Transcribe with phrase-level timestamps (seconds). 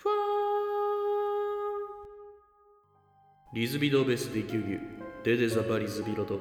[0.00, 4.80] ファーリズビドベスディキュギュ
[5.24, 6.38] デデザバリズビロド。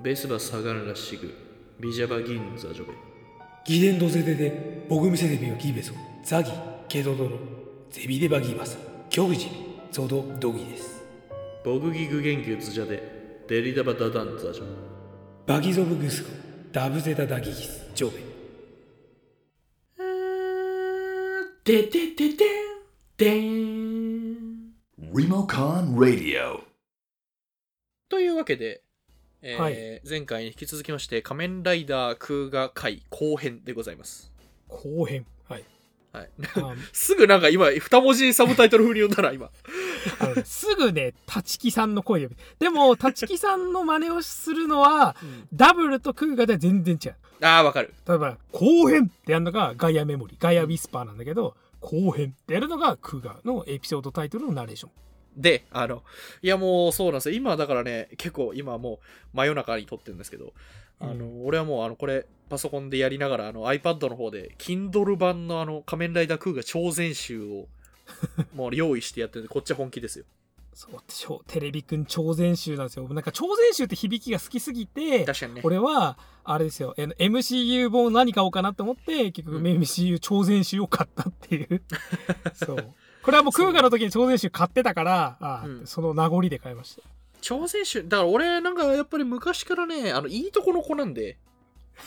[0.00, 1.34] ベスバサガンラッシグ
[1.80, 2.92] ビジャバギンザジョベ。
[3.64, 5.94] ギデンドゼデデボグミセデビオギベソ。
[6.22, 6.52] ザギ
[6.88, 7.38] ケドドロ。
[7.90, 8.78] ゼビデバギバサ。
[9.10, 9.50] キョグジ
[9.90, 11.02] ゾドドギです。
[11.64, 13.02] ボグギグゲンギュツジャデ
[13.48, 14.64] デリダバダダンザジョ。
[15.44, 16.30] バギゾブグスコ。
[16.70, 17.90] ダブゼダダギギス。
[17.96, 18.22] ジョベ。
[21.64, 22.61] デデデデ
[23.12, 24.72] ンデン
[25.12, 26.60] Remocon Radio.
[28.08, 28.82] というわけで、
[29.42, 34.32] えーはい前回に引き続きまして仮面ライダー空河会後編でございます。
[34.68, 35.64] 後編はい
[36.12, 39.50] はい、あ すぐなんか今、二文字サブタイトル風に読んだら今。
[40.44, 45.16] すぐね立木さんの声ででも立木さんの真似をするのは
[45.52, 47.94] ダブルとクーガでは全然違うああ、わかる。
[48.06, 54.90] 例えば後編ってやるのがガイアメモリーガイアウィスパーなんだけど後編ってやるのがクーガのエピソードタイトルのナレーション
[55.36, 56.02] で、あの、
[56.42, 57.36] いやもうそうなんですよ。
[57.36, 60.52] 今だからね、結構今もう真夜中に撮ってるんですけど、
[61.00, 67.66] あの、う俺はもうあの、これ、パソコンでやりながら、あの、iPad の方で、Kindle 版のあの、仮面ライダー空河超全集を、
[68.54, 70.24] もう用意してやってるんで、こっちは本気ですよ。
[70.74, 73.06] そう超テレビくん超全集なんですよ。
[73.08, 75.60] なんか超全集って響きが好きすぎて確かにね。
[75.64, 76.94] 俺はあれですよ。
[76.96, 79.64] MCU 本何買おうかなと思って結局うん。
[79.64, 81.82] MCU 超全集を買ったっていう。
[82.54, 82.94] そう。
[83.22, 85.68] これはもうクーガの時に超全集買ってたからあ、う。
[85.82, 85.86] ん。
[85.86, 87.02] その名残で買いました。
[87.42, 91.36] 超選手、だから俺なんかやっぱり昔からね、あの、いいとこの子なんで、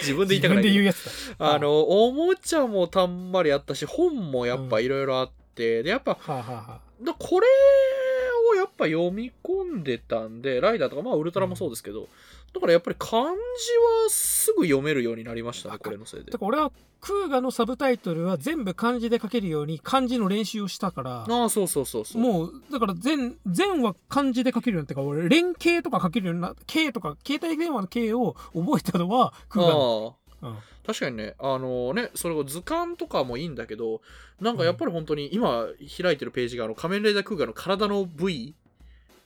[0.00, 1.54] 自分で言いたくない自分で言うやつだ。
[1.54, 7.46] あの、おもちゃもたんまりあったし、本もやっぱいろいろあって、で、やっぱ、はあ、はあはあ、だこれ
[8.52, 12.08] をやっぱ読み込んでたんで、ライダーとか、まあ、ウルトラもそうですけど、
[12.52, 13.36] だからやっぱり漢字は
[14.10, 16.38] すぐ読めるようになりましたね、これのせいでだ。
[16.38, 22.22] から俺はクーガのサブタイトルは全部漢字で書けるように漢字の練習をしたからああ、そうそうそうそう。
[22.22, 30.16] もうだから全全は漢字で書けるようになってか俺連携とか書けるようにな K とか携帯電話の K を覚えたのはクーガの、
[30.86, 34.02] 確かにね、あのね、それを図鑑とかもいいんだけど、
[34.40, 35.66] なんかやっぱり本当に今
[36.02, 38.54] 開いてるページがあの仮面ライダー空河の体の部位、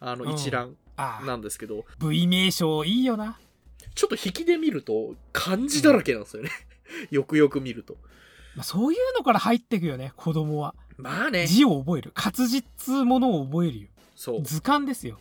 [0.01, 0.31] あのうん。
[0.35, 3.39] 一覧なんですけど、V 名称いいよな。
[3.95, 6.51] ちょっと引きで見ると漢字だらけなんですよね。
[7.11, 7.97] よくよく見ると。
[8.55, 10.75] まあ、そういうのから入ってくよね子供は。
[10.97, 12.13] まあね、字を覚える。
[12.15, 13.89] 活字っつうものを覚えるよ。
[14.15, 14.43] そう。
[14.43, 15.19] 図鑑ですよ。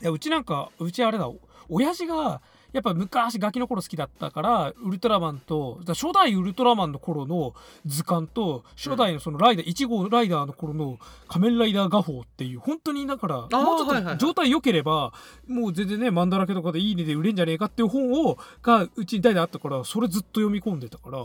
[0.00, 1.30] いやうちなんかうちあれだ。
[1.68, 2.40] 親父が
[2.72, 7.54] やっぱ昔ガキの頃好きだったからウルトラマンと初代ウルトラマンの頃の
[7.86, 15.12] 図鑑と初代のそのライダー、1号ライダーの頃の仮面ライダー画法っていう本当にだからもうちょっと状態良ければ
[15.46, 21.18] もう全然ねマンダラケとかでいいねで売れんじゃねえかっていう本をがうちに代々あったからそれずっと読み込んでたから。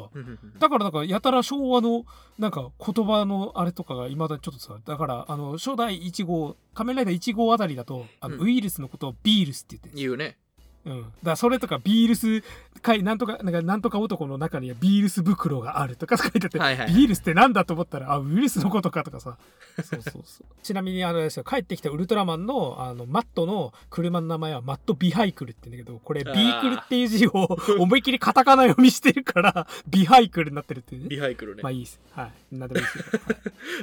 [0.60, 2.06] だからだからやたら昭和の
[2.40, 8.42] なんか言葉のあれとかがいまだにちょっとさだからあの初代1号仮面ライダー1号あたりだとあの、うん。
[8.44, 10.38] ウイルスのことをビールスって言って言うね。
[10.86, 12.44] うん、だそれとかビールス
[12.82, 19.38] かいなんとかなんかなんとか男の中にはビールス袋があるとか書いてあって、はいはいビールスってなんだと思ったらあウイルスのことかとかさ。
[19.82, 20.46] そうそうそう。
[20.62, 27.32] ちなみにあのですよ帰ってきたウルトラマンのあのマットの車の名前はマットビハイクルって言うんだけどこれビあーークルっていう字を
[27.80, 31.04] 思いっきりカタカナ読みしてるからビハイクルになってるっていう。
[31.04, 31.64] ねリハイクルね。
[31.64, 32.00] まあいいです。
[32.12, 32.56] はい。
[32.56, 33.04] なんでもいいですよ。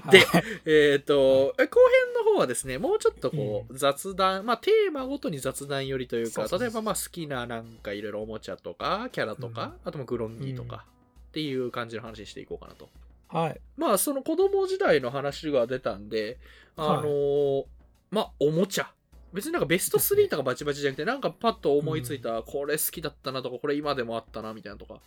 [0.04, 0.44] は いではい。
[0.66, 1.80] えっ、と、え後
[2.14, 10.84] 編の方はですね、もうちょっとこう、雑談、まあテーマごとに雑談寄りというか、例えばまあ好きななんかいろいろおもちゃとか、キャラとか、あともグロンギーとか、
[11.28, 12.88] っていう感じの話していこうかなと。
[13.28, 13.60] はい。
[13.76, 16.38] まあその子供時代の話が出たんで、
[16.76, 17.64] あのー
[18.10, 18.90] まあおもちゃ。
[19.32, 25.00] 別になんかベスト3とかバチバチじゃなくて、なんかパッと思いついた、これ好きだったなとか、これ今でもあったなみたいなとか、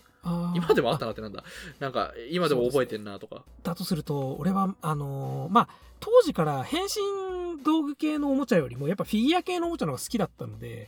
[0.55, 1.43] 今でもあったなってなんだ、
[1.81, 3.43] なんか今でも覚えてんなとか。
[3.63, 10.87] だとすると、俺は、あのーまあ、当時から変身道具系のおもちゃよりも、やっぱフィギュア系のおもちゃの方が好きだったので、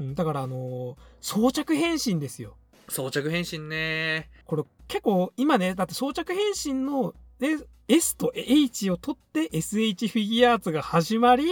[0.00, 2.56] うん、だから、あのー装着変身ですよ。
[2.88, 4.30] 装着変身ね。
[4.44, 7.58] これ結構、今ね、だって装着変身の、ね
[7.88, 11.44] S と H を取って SH フィギュアーツが始まり、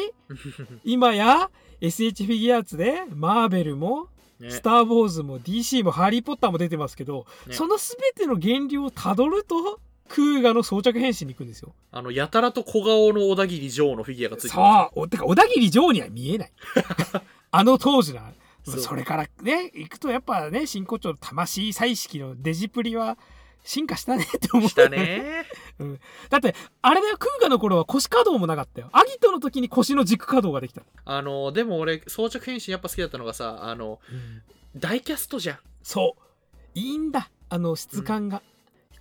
[0.85, 1.50] 今や
[1.81, 11.73] SH フィギュアーツでマーベルもねスター・ウォーズも DC もハリー・ポッターも出てますけど、ねその全ての源流をたどるとクーガの装着変身に行くんですよ。
[11.93, 16.53] あの、やたらと小顔の小田切城のフィギュアがついてそまうおてか小田切城には見えない。
[17.53, 18.32] あの当時な
[18.78, 23.19] それからね行くとやっぱね真骨頂の魂彩色のデジプリは
[23.64, 24.69] 進化したねって思う。
[24.69, 24.70] す。
[24.70, 25.44] したね。
[26.31, 28.88] だってあれだよクーガの頃は腰可動もなかったよ。
[28.93, 30.82] アギトの時に腰の軸可動ができた。
[31.05, 34.00] あの、でも俺、装着変身やっぱ好きだったのがさ、あの、
[34.76, 35.58] 大キャストじゃん。
[35.82, 36.23] そう
[36.78, 38.43] いいんだあの質感が、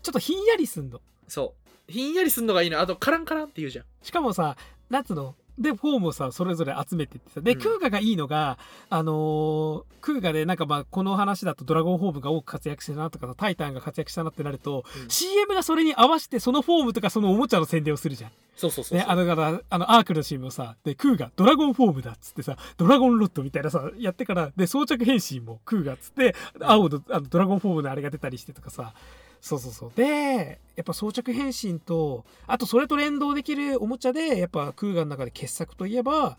[0.01, 1.01] ちょっとひんやりすんの。
[1.27, 1.53] そ
[1.87, 4.57] ひんやりすんのがいいなあとカランカランって言うじゃんしかもさ
[4.89, 5.35] なんつうの？
[5.59, 7.41] でフォームをさそれぞれ集めてってさ。
[7.41, 7.59] で、うん。
[7.59, 8.57] クーガがいいのが
[8.89, 15.09] あのークーガでなんかまあこの話だとドラゴンフォームが多く活躍したなとかさタイタンが活躍したなってなると、うん。
[15.09, 18.31] CM がそれに合わせてそのフォームとかそのおもちゃの宣伝をするじゃん。
[18.55, 28.93] そうそうそうね、あのだからあのアークの CM もさでクーガドラゴンフォームだっつってさドラゴンロッドみたいなさやってからで装着変身もクーガっつって青のあのドラゴンフォームのあれが出たりしてとかさ
[29.41, 29.91] そうそうそう。
[29.95, 36.37] でやっぱ装着変身とあとそれと連動できるおもちゃでやっぱクウガの中で傑作といえば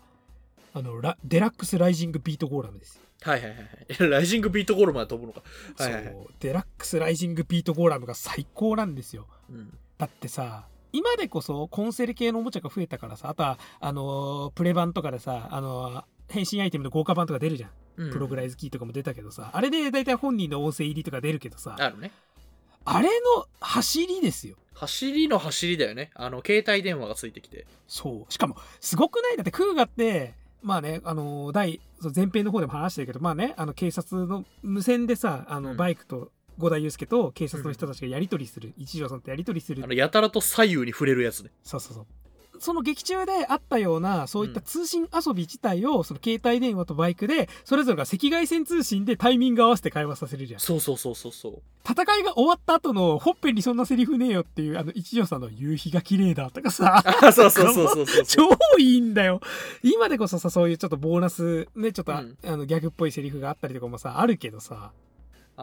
[0.73, 3.01] あのラデラックスライジングビートゴーラムですよ。
[3.23, 4.09] はいはいはいはい。
[4.09, 5.43] ライジングビートゴールまで飛ぶのか。
[5.77, 6.13] はいはいはい。
[6.13, 6.33] そう。
[6.39, 9.27] デラックスライジングビートゴーラムが最高なんですよ。
[9.49, 9.77] うん。
[9.97, 18.11] だってさ今でこそコンセル系のおもちゃが増えたからさあとはあのープレバンとかでさあのー変身アイテムの豪華版とか出るじゃん、うん。
[18.11, 22.11] プログライズキーとかも出たけどさあれで大体本人の音声入りとか出るけどさああるね
[23.01, 24.55] れの走りですよ。
[24.73, 26.09] 走りの走りだよね。
[26.15, 27.65] あの携帯電話がついてきて。
[27.87, 28.33] そう。
[28.33, 29.37] しかもすごくない？
[29.37, 30.33] だってクーガって
[30.63, 31.79] まあねあのー第
[32.15, 35.77] 前編の方でも話してるけどまあねあの警察の無線でさあのうん。
[35.77, 39.83] バイクと五代祐介と警察の人たちがやり取りする、一条さんとやり取りする。
[39.83, 41.49] あのやたらと左右に触れるやつね。
[41.63, 42.05] そうそうそう。
[42.59, 50.59] その劇中であったようなそういった通信遊び自体をその携帯電話とバイクでそれぞれが赤外線通信でタイミング合わせて会話させるじゃん。
[50.59, 51.61] そうそうそうそうそう。
[51.83, 57.01] 戦いが終わった後のほっぺにそんなセリフねえよっていうあの一条さんの夕日が綺麗だとかさ。
[57.21, 59.41] あそうそうそうそうそう超いいんだよ。
[59.81, 62.37] 今でこそさそういうちょっとボーナスねちょっと、うん。
[62.45, 64.91] あのギャグっぽいセリフがあったりとかもさあるけどさ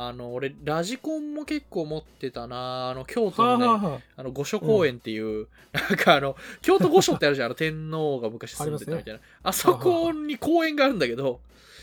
[0.01, 4.23] あの俺ラジコンも結構持ってたなあの京都はあのね、はあはああ。
[4.23, 9.21] の御所公園っていう、なんかあの京都御所ってあるじゃんあの天皇が昔住んでたみたいな。
[9.43, 11.41] あ,、そこに公園があるんだけど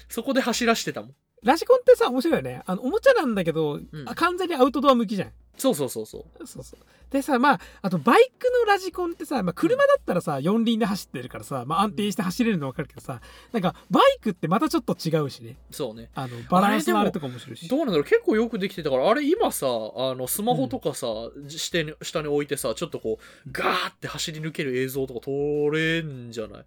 [0.07, 1.15] そこで走らしてたもん
[1.45, 2.61] ラジコンってさ面白いよね。
[2.65, 3.87] あのおもちゃなんだけど、ん。
[4.05, 5.31] あ完全にアウトドア向きじゃん。
[5.57, 6.47] そうそうそうそう。
[6.47, 6.79] そうそう。
[7.09, 13.21] でさ、まあ、あとバイクのラジコンってさ、まあ、車だったらさ、四輪で走ってるからさ、まあ、安定して走れるの分かるけどさ、
[13.53, 15.55] なんか、バイクってまたちょっと違うしね。
[15.71, 16.09] そうね。
[16.13, 17.69] あの、バランスのあるとか面白いし。
[17.69, 21.07] どうなんだろう結構よくできてたからあれ今さあのスマホとかさ、
[21.47, 26.65] 下に下に置いてさちょっとこうガーって走り抜ける映像とか撮れんじゃない？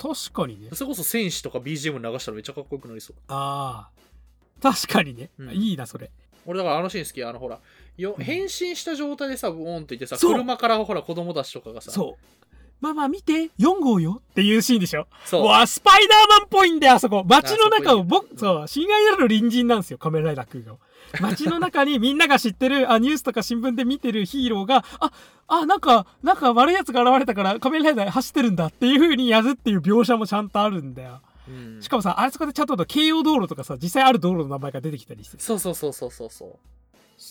[0.00, 0.70] 確かにね。
[0.72, 4.62] それこそ戦士とか BGM 流したらめっちゃかっこよくなりそうああ。
[4.62, 5.30] 確かにね。
[5.38, 6.10] うんいいな、それ。
[6.46, 7.60] 俺だからあのシーン好きあのほら
[7.98, 12.40] ようん変身した状態でさブオンって言ってさ車からほら子供たちとかがさそう。
[12.80, 15.06] ママ見て、4号よっていうシーンでしょ。
[15.26, 17.24] そうわあ、スパイダーマンっぽいんだよ、あそこ。
[17.28, 20.78] 街の中を、僕、そう、親愛なる隣人なんですよ、仮面ライダー空が。
[21.20, 25.12] 街の中にみんなが知ってる、あ、ニュースとか新聞で見てるヒーローが、あ、
[25.48, 31.20] あ、なんか、なんか悪い奴が現れたから仮面ライダー走ってるんだっていう風にやるっていう描写もちゃんとあるんだよ。
[31.48, 35.38] うんしかもさ、あそこでちゃんと京葉道路とかさ、実際ある道路の名前が出てきたりして。
[35.40, 36.58] そうそうそうそうそうそう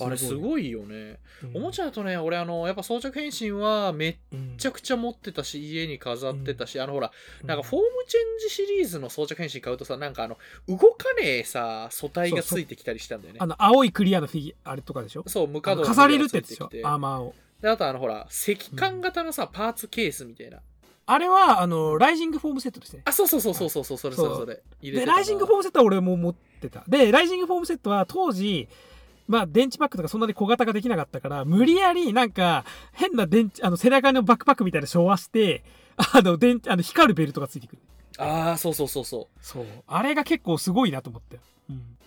[0.02, 0.38] あれすい。
[0.38, 1.58] ごいよね、うん。
[1.58, 7.48] おもちゃだとね俺あのやっぱ装着変身はめっうんちゃくちゃ持ってたし家に飾ってたし、あのほらうん。
[7.48, 10.38] なんかフォームチェンジシリーズの装着変身買うとさなんかあの
[10.68, 13.40] 動かねえさ素体がついてきたりしたんだよね。
[13.42, 15.24] あの、青いクリアのフィギュア、あれとかでしょ？
[15.28, 16.66] そうムカドあの飾れるってやつでしょ？
[16.66, 17.34] アーマーを。
[17.62, 20.60] であとあのほら赤管型のさ、パーツケースみたいな。
[21.12, 23.02] あれは、あの、ライジングフォームセットですね。
[23.04, 24.92] あそうそうそうそうそうそうそれそれそれ。
[24.92, 26.84] で、ライジングフォームセットは俺も持ってた。
[26.88, 28.70] で、ライジングフォームセットは当時、
[29.30, 35.64] まあ、電池パックとかそんなに小型ができなかったから、無理やりなんか、変な電池、あの、背中のバックパックみたいなの昭和して、
[35.98, 37.82] あの、電あの光るベルトがついてくる。
[38.18, 39.66] ああそうそうそうそうそう。
[39.88, 41.40] あれが結構すごいなと思って。
[41.70, 41.98] うん。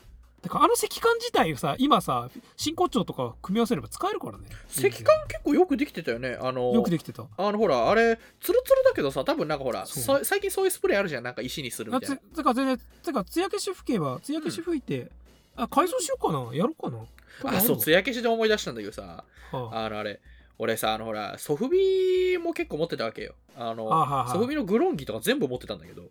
[0.43, 4.45] だからあの石管自体さ、今さ、真骨頂とか組み合わせれば使えるからね。
[4.77, 7.25] 赤管結構よくできてたよねあのよくできてた。
[7.37, 15.13] あのほらあれツルツルだけどさ多分なんかほら最近そういうスプレーあるじゃんなんか石にするみたいなつか全然、つか、艶消し吹けば、艶消し吹いて、
[15.57, 16.55] あ、改造しようかな。
[16.55, 17.05] やろうかな。
[17.45, 19.25] あそうるわ艶消しで思い出したんだけどさ。
[19.51, 19.85] はあ。
[19.87, 20.21] あのあれ。
[20.59, 23.35] 俺さあのほらソフビも結構持ってたわけよ。
[23.57, 24.33] あのはあはあはあ。
[24.33, 26.05] ソフビのグロンギとか全部持ってたんだけど。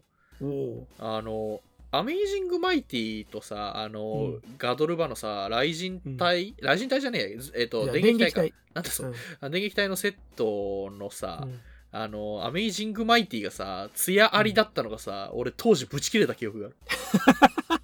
[1.00, 1.62] あの
[1.94, 4.42] アメイジングマイティとさあの、うん。
[4.58, 7.42] ガドルバのさ雷神隊、雷神隊じゃねえや。
[7.56, 8.42] えっ、と電撃隊か。
[8.42, 11.60] 電撃なんだそ隊う、あ電撃隊のセットのさ、うん
[11.94, 16.76] あのアメイジングマイティがさ艶ありだったのがさ、俺当時ブチ切れた記憶がある。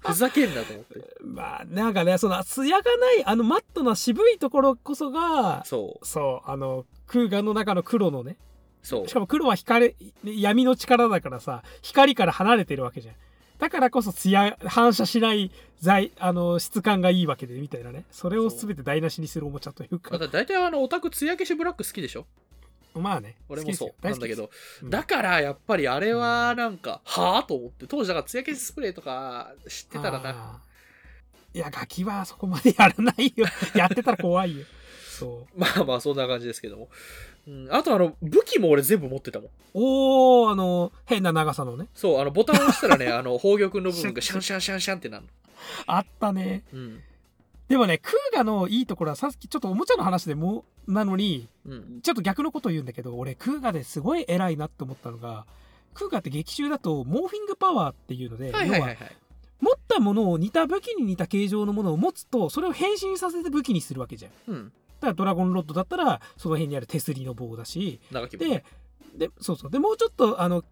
[0.00, 1.16] ふざけんなと思って。
[1.22, 6.06] まあなんかねその艶がないあのマットな渋いところこそがそう。
[6.06, 8.36] そうあの空間の中の黒のね。
[8.82, 9.08] そう。
[9.08, 13.14] しかも黒は光闇の力だからさ光から離れてるわけじゃん。
[13.58, 15.50] だからこそ艶反射しない
[15.80, 18.04] 材あの質感がいいわけでみたいなね。
[18.10, 22.24] それを全て台無しにするおもちゃというまかた大体あのオタク艶消しブラック好きでしょ？
[23.00, 24.50] まあね俺もそうなんだけど、
[24.82, 24.90] うん。
[24.90, 30.62] だからやっぱりあれはなんか、はあと思って当時だから艶消しスプレーとか知ってたらな。
[31.54, 33.46] いやガキはそこまでやらないよ。
[33.74, 34.64] やってたら怖いよ。
[35.18, 35.52] そう。
[35.58, 36.88] まあまあそんな感じですけども、
[37.46, 39.50] うん、あとあの武器も俺全部持ってたもん。
[39.74, 41.88] おーあの変な長さのね。
[41.94, 45.30] そうあのボタンを押したらねあの 宝玉の部分がシャンシャンシャンシャンってなるの。
[45.86, 46.64] あったね。
[46.72, 47.02] うん
[47.68, 52.00] でもねクーガのいいところはさっきちょっとおもちゃの話でもなのにうん。
[52.02, 55.46] ちょっと逆のことを言うんだけど俺クーガですごい偉いなって思ったのが
[55.94, 58.94] クーガって劇中だとモーフィングパワーっていうので、要は
[59.60, 64.30] 持ったものを似た武器に似た形状のものを持つとそれを変身させて武器にするわけじゃん。
[64.30, 64.72] だうん。
[65.00, 68.00] からドラゴンロッドだったらその辺にある手すりの棒だし。
[68.38, 68.64] で
[69.16, 69.70] でそうそう。
[69.70, 70.62] でもうちょっとあの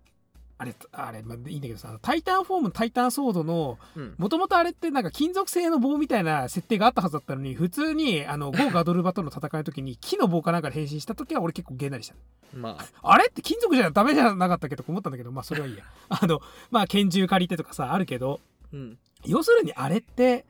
[0.58, 4.14] あれあれ、まあ、いいんだけどさタイタンフォームタイタンソードのうん。
[4.16, 12.14] もともとあれってなんか金属製の棒みたいな設定があったはずだったのに普通にあの ゴーガドルバとの戦いの時に木の棒かなんかで変身した時は俺結構げんなりした
[12.54, 12.84] まあ。
[13.12, 15.84] あれって金属じゃダメじゃなかったっけとか思ったんだけどまあそれはいいや。
[16.08, 18.40] あのまあ拳銃借りてとかさあるけど
[18.72, 18.98] うん。
[19.25, 20.46] 要するにあれって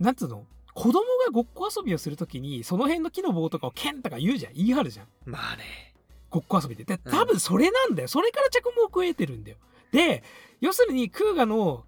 [0.00, 0.46] なんつうの？
[0.74, 4.54] 子供がごっこ遊びをする時にその辺の木の棒とかをケンとか言うじゃん。
[4.54, 5.06] 言い張るじゃん。
[5.26, 5.91] まあね
[6.32, 6.84] ごっこ遊びで。
[6.84, 7.12] でうん。
[7.12, 9.58] 多分それなんだよ、それから着目を得てるんだよ。
[9.92, 10.24] で
[10.60, 11.84] 要するにクーガの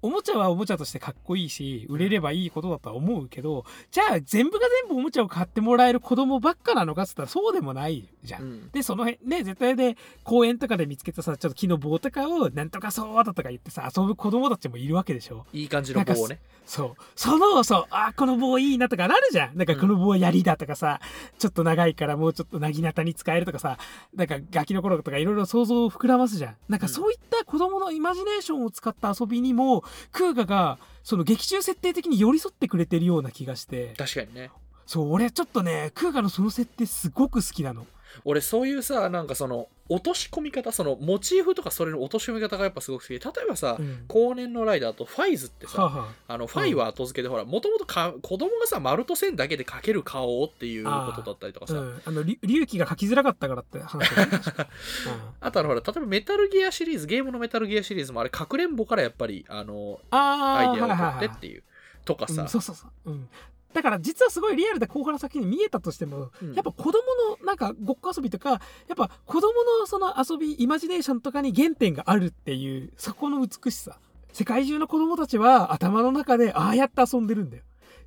[0.00, 8.70] おもちゃはおもちゃとしてかっこいいし売れればいいことだとは思うけどじゃあ全部が全部おもちゃを買ってもらえる子供ばっかなのかっつったらそうでもないじゃん、うん。
[8.70, 15.46] でその辺ね絶対で公園とかで見つけたさちょっと木の棒とかをなんとかそうだとか言ってさ遊ぶ子供たちもいるわけでしょ。
[15.52, 16.38] いい感じの棒をね。
[16.64, 19.56] そうそのそうあこの棒いいなとかなるじゃん。
[19.56, 21.00] なんかこの棒は槍だとかさ、
[21.38, 23.78] ちょっと長いからもうちょっとなぎなたに使えるとかさ
[24.14, 26.56] なんかガキの頃とかいろいろ想像を膨らますじゃん。
[26.68, 29.82] なんかそういった子供のイマジネーションを使った遊びにも
[30.12, 33.94] クーガがその劇中設定的に寄り添ってくれてるような気がして。
[33.96, 34.50] 確かにね。
[34.86, 37.86] そう俺ちょっとねクーガのその設定すごく好きなの
[38.24, 44.04] 俺そういうさなんかその落とし込み方そのモチーフとかそれの落とし込み方がやっぱすごく好きで例えばさ、うん。
[44.06, 46.38] 後年のライダーとファイズってさ、はあはあ。
[46.38, 51.74] のファイは後付けでほらもともと子供がさ丸と線だけで描ける顔っていうことだったりとかさ。
[51.74, 54.10] あ,、あうん、あのり隆起が書きづらかったからって話。
[55.42, 55.50] うん。
[55.52, 61.62] とあのほら例えばメタルギアシリーズゲームのメタルギアシリーズもあれかくれんぼからやっぱりあのアイデアをはいはいはい取ってっていう。
[62.04, 63.28] とかさ、うん、そうそうそう、うん、
[63.72, 66.54] だから実はすごいリアルで後半の先に見えたとしても、うん。
[66.54, 66.92] やっぱ子供
[67.40, 68.60] のなんかごっこ遊びとかやっ
[68.96, 73.98] ぱ子供のその遊びイマジネーションとかに原点があるっていうそこの美しさ。
[74.32, 77.62] 世界中の子供たちは頭の中でああやって遊んでるんだよ。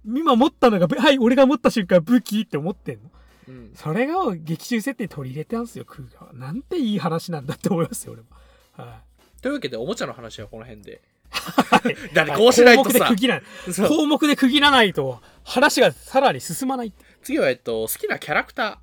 [0.05, 3.11] 今持ったのがはい俺が持った瞬間武器って思ってんの。
[3.47, 3.71] うん。
[3.75, 6.33] それが劇中設定に取り入れてたんですよクーガは。
[6.33, 8.27] なんていい話なんだって思いますよ俺も。
[8.71, 9.01] は
[9.37, 9.41] い。
[9.41, 10.91] というわけでおもちゃの話はこの辺で。
[10.91, 11.01] はい
[12.13, 18.77] だってこうしないと項目でさ区切らない項目で区切らないと話がさらに進まない次はえっと好きなキャラクター。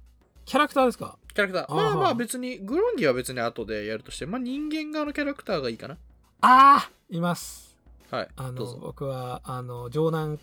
[0.46, 1.18] キャラクターですか？
[1.34, 1.74] キャラクター。
[1.74, 5.94] まあまあ別にグロンギは別に後でやるとしてまあ人間側のキャラクターがいいかな。
[6.40, 7.76] ああいます。
[8.10, 10.38] はいあの僕はあの城南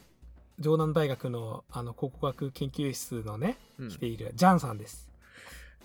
[0.60, 3.90] 城南大学のあの考古学研究室のねうん。
[3.90, 5.10] 来ているジャンさんです、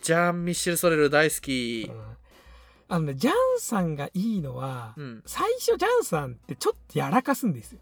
[0.03, 1.91] ジャン・ミッシェル・ソレル大好き。
[1.91, 2.17] うん
[2.91, 5.23] あのねジャンさんがいいのは、うん。
[5.25, 7.79] 最初ジャンさんってちょっとやらかすんですよ。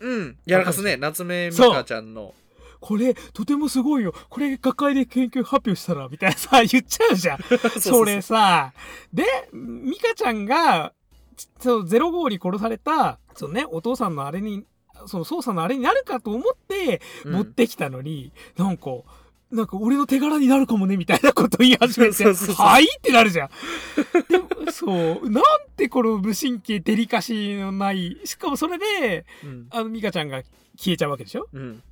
[0.00, 0.38] うん。
[0.46, 0.96] やらかすね。
[0.96, 2.32] 夏目美香ちゃんの。
[2.80, 4.14] これとてもすごいよ。
[4.28, 7.38] これ学会で研究発表したらみたいなさ言っちゃうじゃん。
[7.80, 8.72] それさ
[9.12, 10.92] で美香ちゃんが
[11.58, 14.64] そうゼロ号に殺されたそのねお父さんのあれに
[15.06, 17.32] その捜査のあれになるかと思ってうん。
[17.32, 18.90] 持ってきたのに、なんか
[19.52, 22.84] なんか俺の手柄になるかもねみたいなこと言い始めてはい？
[22.84, 23.50] ってなるじゃん。
[24.28, 25.30] でもそう。
[25.30, 25.44] なん
[25.76, 28.18] てこの無神経デリカシーのない。
[28.24, 29.66] しかもそれでうん。
[29.70, 30.42] あの美香ちゃんが
[30.76, 31.46] 消えちゃうわけでしょ？
[31.52, 31.82] うん。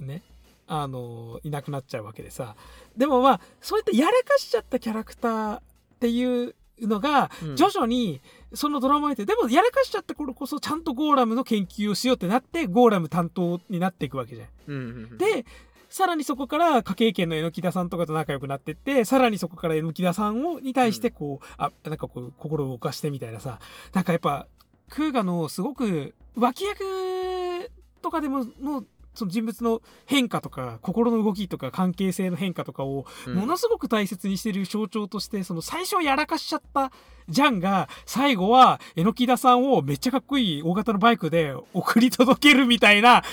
[0.00, 0.22] ね。
[0.66, 2.54] あのいなくなっちゃうわけでさ。
[2.94, 5.62] でもまあそういったやらかしちゃったキャラクターっ
[6.00, 7.56] ていうのがうん。
[7.56, 8.20] 徐々に
[8.54, 14.48] そのドラマを見て、でもやらかしちゃった頃こそちゃんとゴーラムの研究をしようってなってゴーラム担当になっていくわけじゃん。
[14.68, 15.18] うんうん。
[15.18, 15.46] で
[15.88, 23.58] さらにそこから科警研の榎木田さんとかと仲良くなってってさらにそこから榎木田さんをに対してこう、あなんかこう心を動かしてみたいなさ
[23.94, 24.46] なんかやっぱ
[24.90, 27.70] クーガのすごく脇役
[28.02, 33.34] とかでものその人物の変化とか心の動きとか関係性の変化とかをうん。
[33.34, 36.92] ものすごく大切にしてる象徴としてその最初はやらかしちゃった
[37.28, 43.24] ジャンが最後は榎木田さんをめっちゃかっこいい大型のバイクで送り届けるみたいな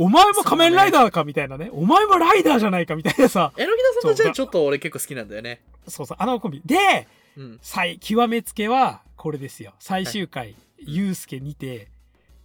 [0.00, 1.68] お前も仮面ライダーかみたいなね。
[1.74, 3.52] お前もライダーじゃないかみたいなさ。
[3.54, 5.60] 榎木田さんとじゃあちょっと俺結構好きなんだよね。
[5.86, 6.62] そうそうあのコンビ。
[6.64, 7.58] でうん。
[7.60, 9.74] 最極めつけはこれですよ。
[9.78, 11.88] 最終回、ユウスケにて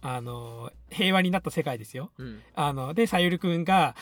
[0.02, 2.10] あの平和になった世界ですよ。
[2.18, 2.42] うん。
[2.54, 3.96] あのでさゆるくんが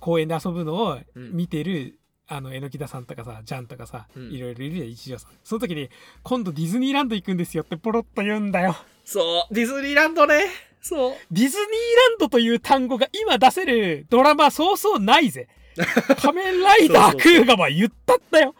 [0.00, 1.30] 公園で遊ぶのをうん。
[1.36, 4.32] 見てる、あの榎木田さんとかさジャンとかさ、うん。
[4.32, 5.30] いろいろいるじゃん一条さん。
[5.44, 5.88] その時に
[6.24, 8.74] 「今度ディズニーランド行くんですよ」ってポロッと言うんだよ。
[9.04, 10.46] そうディズニーランドね
[10.80, 11.12] そう。
[11.30, 15.48] ディズニーランドという単語が今出せるドラマそうそうないぜ。
[16.20, 18.54] 仮面ライダークーガは言ったったよ。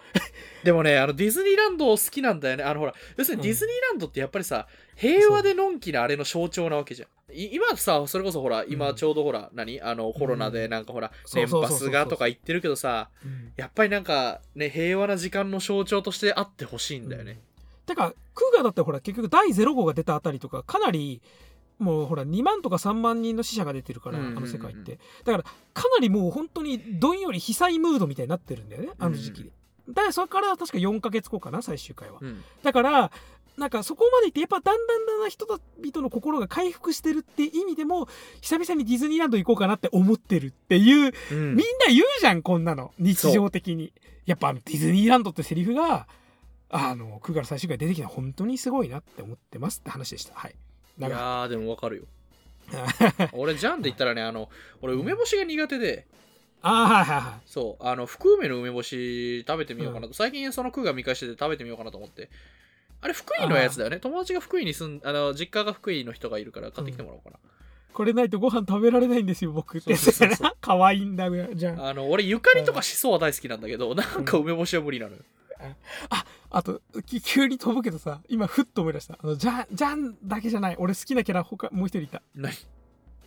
[0.62, 2.64] でもね、あの、ディズニーランド好きなんだよね。
[2.64, 7.08] あの、ほら、要するにディズニーランドってやっぱりさ、平和でのんきなあれの象徴なわけじゃん。
[7.32, 9.80] い今さ、それこそほら、今ちょうどほら、何？
[9.80, 13.10] あの、コロナでなんかほら、年パスがとか言ってるけどさ、
[13.56, 17.40] やっぱりなんか、ね、平和な時間の象徴としてあってほしいんだよね。
[17.86, 21.22] てかクーガだってほら結局第0号が出たあたりとかかなり
[21.78, 24.98] もうほら2万とか3万人の死者が出てるから、あの世界って。
[25.24, 25.44] だから
[25.74, 29.50] かなりもう本当にどんより被災ムードみたいになってるんだよねあの時期で、
[29.88, 32.42] だからそれから確か4ヶ月後かな最終回は、うん。
[32.62, 33.10] だから
[33.56, 35.60] なんかそこまでいってやっぱだんだんだんだん人々
[36.02, 38.08] の心が回復してるって意味でも
[38.40, 41.54] 久々にディズニーランド行こうかなって思ってるっていううん。
[41.56, 42.92] みんな言うじゃんこんなの。
[42.98, 43.92] 日常的に。
[44.26, 46.06] やっぱディズニーランドってセリフが
[46.68, 50.34] あの9月最終回出てきたの本当にすごいなって思ってますって話でした。
[50.34, 50.54] はい
[50.98, 52.02] いやー、でもわかるよ。
[53.18, 54.50] ら 俺、ジャンで言ったらね、あの、
[54.82, 56.06] 俺、梅干しが苦手で、
[56.60, 60.14] あーはいはいはいそう、あの、福梅の梅干し食べてみようかなと。
[60.14, 62.30] 最近その空が見返してて食べてみようかなと思って。
[63.00, 63.98] あれ、福井のやつだよね。
[64.00, 67.38] 友達が福井に住ん、あの、実家が福井の人がいるから買ってきてもらおうかな。
[67.92, 75.22] これないとご飯食べられないんですよ僕ってそうそうそうそう 可愛いんだよじゃんあの、俺、ゆかりとかしそは大好きなんだけど、なんか梅干しは無理なのよ。
[76.50, 79.18] あとき急に飛ぶけどさ今ふっと思い出した。
[79.22, 82.22] あのじゃんじゃんだけじゃない俺好きなキャラ他もう一人いた。
[82.34, 82.52] 何？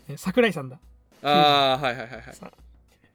[0.09, 0.79] え桜井さんだ。
[1.21, 2.35] あー、はいはいはいはい。
[2.35, 2.51] さ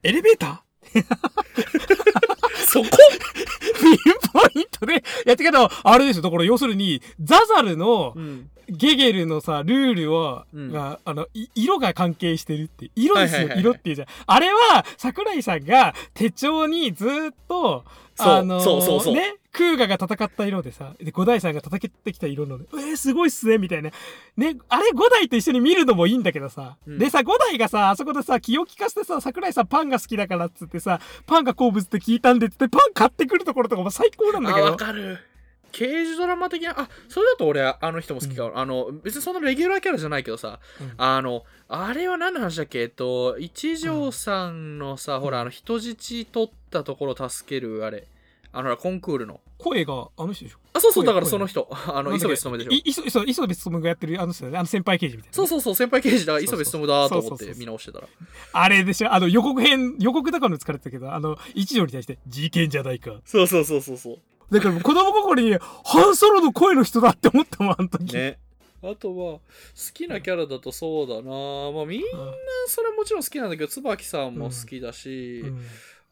[0.02, 1.02] エレベーター？
[2.66, 2.87] そこ？
[2.87, 3.96] ピン
[4.32, 5.02] ポイントで。
[5.26, 8.50] やったけどあれですよだから要するにザザルのうん。
[8.68, 10.73] ゲゲルのさルールを、うん。
[10.73, 12.90] があのい色が関係してるって。
[12.96, 14.08] 色ですよ、色っていうじゃん。
[14.26, 17.08] あれは桜井さんが手帳にずっ
[17.46, 17.85] と
[18.18, 19.14] あのーそうそうそう。
[19.14, 23.90] ねクーガが戦った色でさで五代さんが戦ってきた色のねえー、すごいっすねみたいな。
[24.37, 26.99] ねあれ五代と一緒に見るのもいいんだけどさ、うん。
[26.99, 34.66] でさ五代がさあそこでさ気を利かせてさ桜井さんパンが好きだからっつってさパンが好物って聞いたんでってパン買ってくるところとかも最高なんあ、だけど。
[34.72, 35.18] わかる。
[35.72, 38.52] 刑事ドラマ的な、あ、それだと俺、あの人も好きかも。
[38.59, 40.92] あの、別にそんなレギュラーキャラじゃないけどさ、うん。
[40.96, 42.83] あの、あれは何の話だっけ？
[42.83, 48.06] えっと、一条さんのさ、ほら、あの、人質取ったところを助ける、あれ。
[48.52, 49.40] あの、コンクールの。
[49.58, 50.58] 声があの人でしょ？
[50.72, 51.68] あ、そうそう、声だからその人。
[51.70, 52.70] あの、磯部勤でしょ。
[52.70, 52.82] い。
[52.86, 54.56] 磯部勤がやってるあの人ね。
[54.56, 56.32] あの先輩刑事みたいなね、そうそうそう、先輩刑事だ。
[56.32, 58.08] から磯部勤だと思って見直してたら。
[58.52, 59.12] あれでしょ？
[59.12, 63.20] あの予告編予告とかの疲れてたけどあの一条に対して事件じゃないか。
[63.24, 64.18] そうそうそうそうそ
[64.50, 68.18] だから子供心にハンソロの声の人だって思ったもんあの時、う。
[68.18, 68.38] ね。
[68.82, 69.40] あとは、好
[69.92, 71.22] きなキャラだとそうだな。
[71.72, 72.34] まあみんなうん。
[72.68, 75.60] それもちろん好きなんだけど、椿さんも好きだし、うん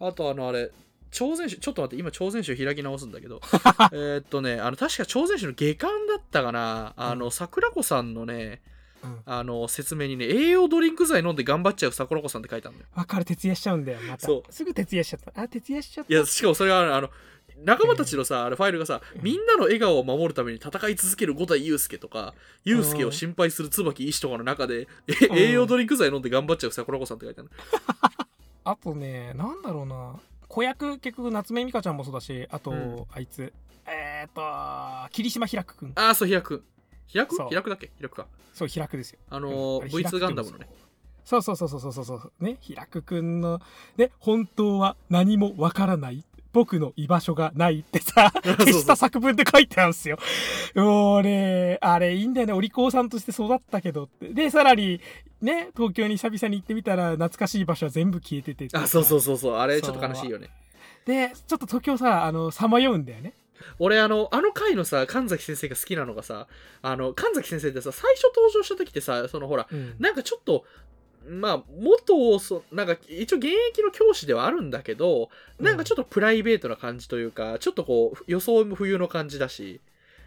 [0.01, 0.71] あとあのあれ、
[1.11, 3.41] 超前集、ちょっと待って、今超前集開き直すんだけど、
[3.93, 8.63] えーっとね、あの、確か超前集の下巻だったかな、あの、桜子さんのね、
[9.05, 9.23] うん。
[9.27, 12.91] あの、説明にね、栄養ドリンク剤飲んで頑張っちゃう桜子さんって書いてあるんだよ。
[12.95, 14.27] わかる徹夜しちゃうんだよまた。
[14.27, 14.53] そう。
[14.53, 15.43] すぐ徹夜しちゃった。
[15.43, 16.13] あ徹夜しちゃった。
[16.13, 17.11] いや、しかもそれは、あの、
[17.59, 19.23] 仲間たちのさ、あれファイルがさ、うん。
[19.23, 24.89] みんなの笑顔を守るために戦い続ける五代祐介とか、祐介を心配する椿医師とかの中で、
[25.31, 27.51] 栄養ドリンク剤飲んで頑張っちゃう桜子さんって書いてある。
[28.65, 30.17] あとねなんだろうな。
[30.49, 33.05] 子役結局夏目美香ちゃんもそうだしあと、うん。
[33.13, 33.53] あいつ。
[33.87, 34.41] えっ、と
[35.11, 35.93] 霧島ひらくくん。
[35.97, 36.65] あー、そう、開く。
[37.13, 37.51] 開くそう。
[37.51, 37.91] 開くだっけ？
[38.01, 38.27] 開くか。
[38.53, 39.19] そうひらくですよ。
[39.31, 40.69] あのー、うんあれ V2 ガンダムのね。
[41.25, 42.33] そうそうそうそうそうそうそう。
[42.45, 43.61] ねひらくくんの
[43.97, 50.19] ね本当は何もわからない僕の居場所がないってさ 消した作文で書いてあるんですよ。
[50.77, 52.53] 俺あれいいんだよね。
[52.53, 54.29] お利口さんとして育ったけどって。
[54.33, 55.01] でさらに
[55.45, 59.55] ね東京に久々に行ってみたら懐かしい場所は全部消えててあ、そうそうそうそう。
[59.55, 60.51] あれちょっと悲しいよね。
[61.05, 63.35] でちょっと東京さあのさまようんだよね。
[63.79, 66.47] 俺あのあの回のさ神崎先生が好きなのがさ
[66.83, 70.65] あの神崎先生ってさ最初登場した時ってさそのほらうんなんかちょっと
[71.29, 79.81] まあ元そなんか一応現役の教師ではあるんだけどなんかちょっとプライベートな感じというかちょっとこう予想も冬の感じだし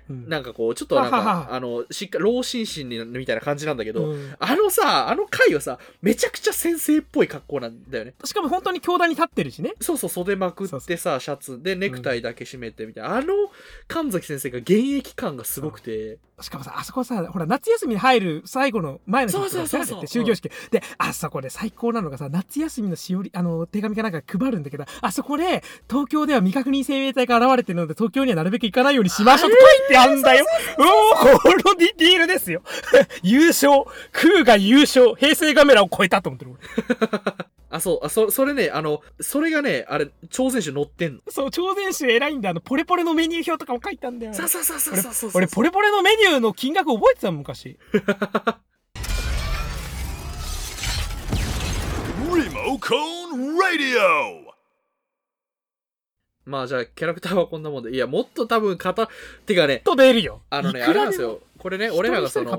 [0.10, 9.74] うんなんかこうちょっとなんはははかあのしっか老紳士にみたいな感じなんだけど、うんあのさあの回はさめちゃくちゃ先生っぽい格好なんだよねしかも本当に教壇に立ってるしね。
[9.82, 13.16] そうそう、袖まくってさ、シャツでネクタイだけ締めてみたいな。
[13.16, 13.34] あの
[13.88, 16.18] 神崎先生が現役感がすごくて。
[16.40, 20.02] しかもさあそこさほら夏休みに入る最後の前の日とかそうそうそうそう。
[20.02, 20.52] さ終業式。
[20.70, 30.46] であそこで最高なのがさ夏休みのしおりあの手紙かなんか配るんだけどあそこで東京では未確認生命体が現れてるので東京にはなるべく行かないようにしましょうって書いてあんだよ。
[30.78, 32.62] おおこのディティールですよ。
[33.24, 33.86] 優勝。
[34.12, 35.16] クーが優勝。
[35.16, 37.47] 平成ガメラを超えたと思ってる俺
[37.78, 41.22] あ、そう、あそそれね、あの、それがね、あれ、超選手乗ってんの。
[41.30, 45.32] そう超前集偉いんであのポレポレのメニュー表とかも書いたんだよそうそうそうそう俺そうそう。
[45.36, 47.78] 俺ポレポレのメニューの金額覚えてたもん昔
[52.38, 54.48] Remocone Radio!
[56.46, 58.94] まあじゃあキャラクターはこんなもんでいやもっと多分語
[59.46, 62.58] てかねと出るよあのねあれなんですよこれね俺らがその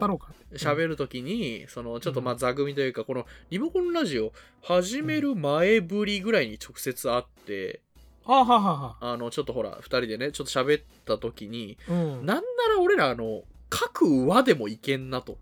[0.53, 7.81] 喋るときに、そのちょっとまあ座組というか、このリモコンラジオ始める前ぶりぐらいに直接会って、
[8.27, 8.69] はあはあは
[9.01, 9.17] あはあ。
[9.17, 12.27] のちょっとほら2人でねちょっと喋ったときにあうん。
[12.27, 15.39] なんなら俺らあの各話でもいけんなと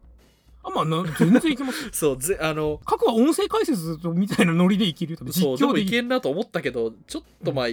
[0.67, 1.91] あまあな全然いけますよ。
[1.95, 7.67] そうぜあの過去は音声解説みたいなノリでいけるよ実そうでもい況でいけんなと思ったけどちょっとまあ、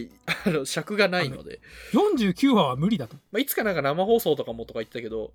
[0.45, 1.59] あの尺がないので、
[1.93, 5.31] 49話は無理だと、まあ、いつかなんか生放送とかもとか言ってたけど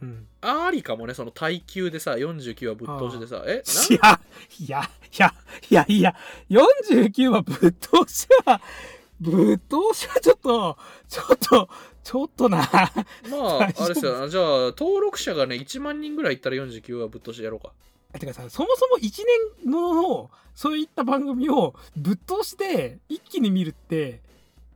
[0.00, 4.20] うん、ありかもねその耐久でさ49話ぶっ通しでさえいや
[4.60, 5.34] いやいや
[5.70, 6.14] いやいや
[6.50, 8.60] 49話ぶっ通しは
[9.20, 11.68] ぶっ通しはちょっとちょっと
[12.08, 12.56] ちょっとな。
[13.30, 14.26] まああれですよ。
[14.30, 14.44] じゃあ
[14.78, 17.72] 登録者がね1万人ぐらいいったら49話ぶっ通しでやろうか。
[18.18, 19.12] てかさそもそも1
[19.62, 24.22] 年のそういった番組をぶっ通して一気に見るって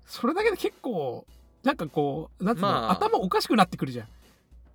[0.06, 1.24] それだけで結構
[1.62, 2.92] なんかこうなんつうの、まあ。
[2.92, 4.08] 頭おかしくなってくるじゃん。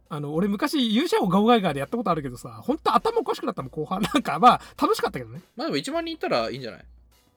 [0.10, 4.02] あの俺昔勇者をガオガイガーでやったことあるけどさ本当頭おかしくなったもん後半。
[4.02, 5.42] なんかまあ楽しかったけどね。
[5.56, 6.86] まあでも1万人いったらいいんじゃない？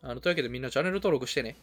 [0.03, 1.57] あのというわけでみんなチャンネル登録してね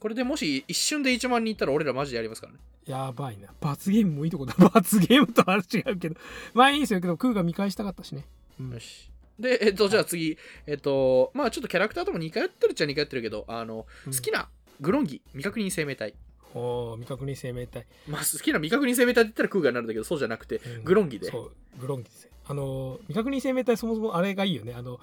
[0.00, 2.58] これでもし一瞬で1万人いったら俺らマジでやりますからね。
[2.86, 3.48] やばいな。
[3.60, 4.54] 罰ゲームもいいとこだ。
[4.70, 6.16] 罰ゲームとは違うけど。
[6.52, 8.26] まあいいですよけどクーが見返したかったしね、
[8.60, 8.72] うん。
[8.72, 9.10] よし。
[9.38, 10.36] でえっとじゃあ次。
[10.66, 14.12] えっとまあちょっとキャラクターとも似通ってるっちゃ似通ってるけどあのうん。
[14.12, 14.48] 好きな
[14.80, 16.14] グロンギ未確認生命体。
[16.54, 17.86] おー未確認生命体。
[18.06, 20.84] まあ好きな未確認生命体って言ったらクーガーになるんだけどそうじゃなくてうん。
[20.84, 21.30] グロンギで。
[21.30, 21.38] そ
[21.76, 24.74] うグロンギですよあの未確認生命体そもそもあれがいいよね。
[24.74, 25.00] あの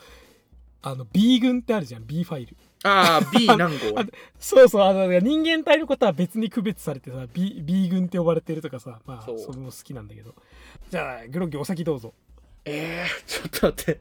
[0.81, 2.05] あの B 群ってあるじゃん。
[2.05, 2.57] B ファイル。
[2.83, 3.99] ああ B 何号？
[3.99, 4.05] あ
[4.39, 4.81] そうそう。
[4.81, 10.33] あの人間体のことは別に区別されてさ B, B 群って呼ばれてるとかさまあそれも好きなんだけど。
[10.89, 12.13] じゃあグロンギお先どうぞ。
[12.65, 13.99] えー、ちょっと待って。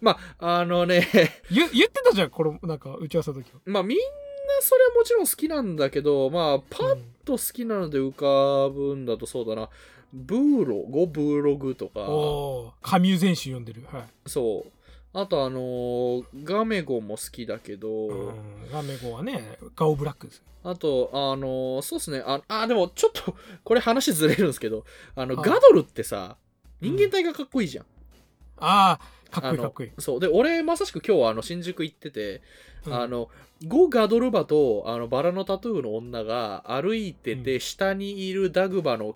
[0.00, 1.06] まああのね。
[1.50, 3.60] 言言ってたじゃんこれなんか打ち合わせの時は。
[3.66, 4.04] まあみんな
[4.60, 9.68] それはもちろん好きなんだけどまあパッと好きなので浮かぶんだとそうだな。
[10.14, 12.00] ブーロゴブーログとか。
[12.00, 13.84] おおカミュー全集読んでる。
[13.90, 14.04] はい。
[14.26, 14.72] そう
[15.14, 20.42] あとあのーガメゴも好きだけど、うんガメゴはねガオブラックです。
[20.64, 22.22] あとあのーそうっすね。
[22.24, 25.50] ああでもちょっと これ話ずれるんですけどあのはい。
[25.50, 26.36] ガドルってさ
[26.80, 27.86] 人間体がかっこいいじゃん、
[28.56, 28.98] あ
[29.30, 30.20] あかっこいいかっこいい、そう。
[30.20, 32.42] で俺まさしく今日はあの新宿行ってて、
[32.86, 32.94] うん。
[32.94, 33.28] あの
[33.66, 37.60] ゴ・ガドルバとあのバラのタトゥーの女が歩いてて、うん。
[37.60, 39.14] 下にいるダグバの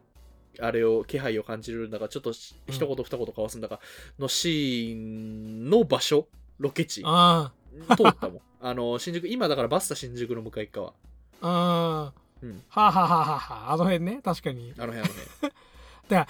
[0.61, 3.81] あれを気配を感じるんだかちょっと一言二言交わすんだか
[4.19, 6.27] のシーンの場所
[6.59, 7.03] ロケ地。
[7.05, 7.53] あ
[7.97, 8.41] 通ったもん。
[8.61, 10.89] あの新宿今だからバスタ新宿の向かい側。
[10.89, 10.93] あ
[11.43, 12.63] ああうん。
[12.69, 14.73] はあ、はあはあはあはあ、あの辺ね確かに。
[14.79, 15.09] あの辺あの
[15.43, 15.53] 辺。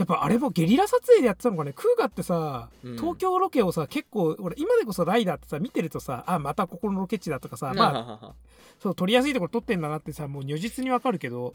[0.00, 1.74] やっぱあれもゲリラ撮影でやってたのかね。
[1.74, 2.96] クーガってさ、うん。
[2.96, 8.34] 東京ロケをさ結構俺今でこそライダーってさ見てるとさあまたここのロケ地だとかさ、まあ
[8.82, 11.54] そう撮りやすいところ撮ってんだなってさもう如実にわかるけど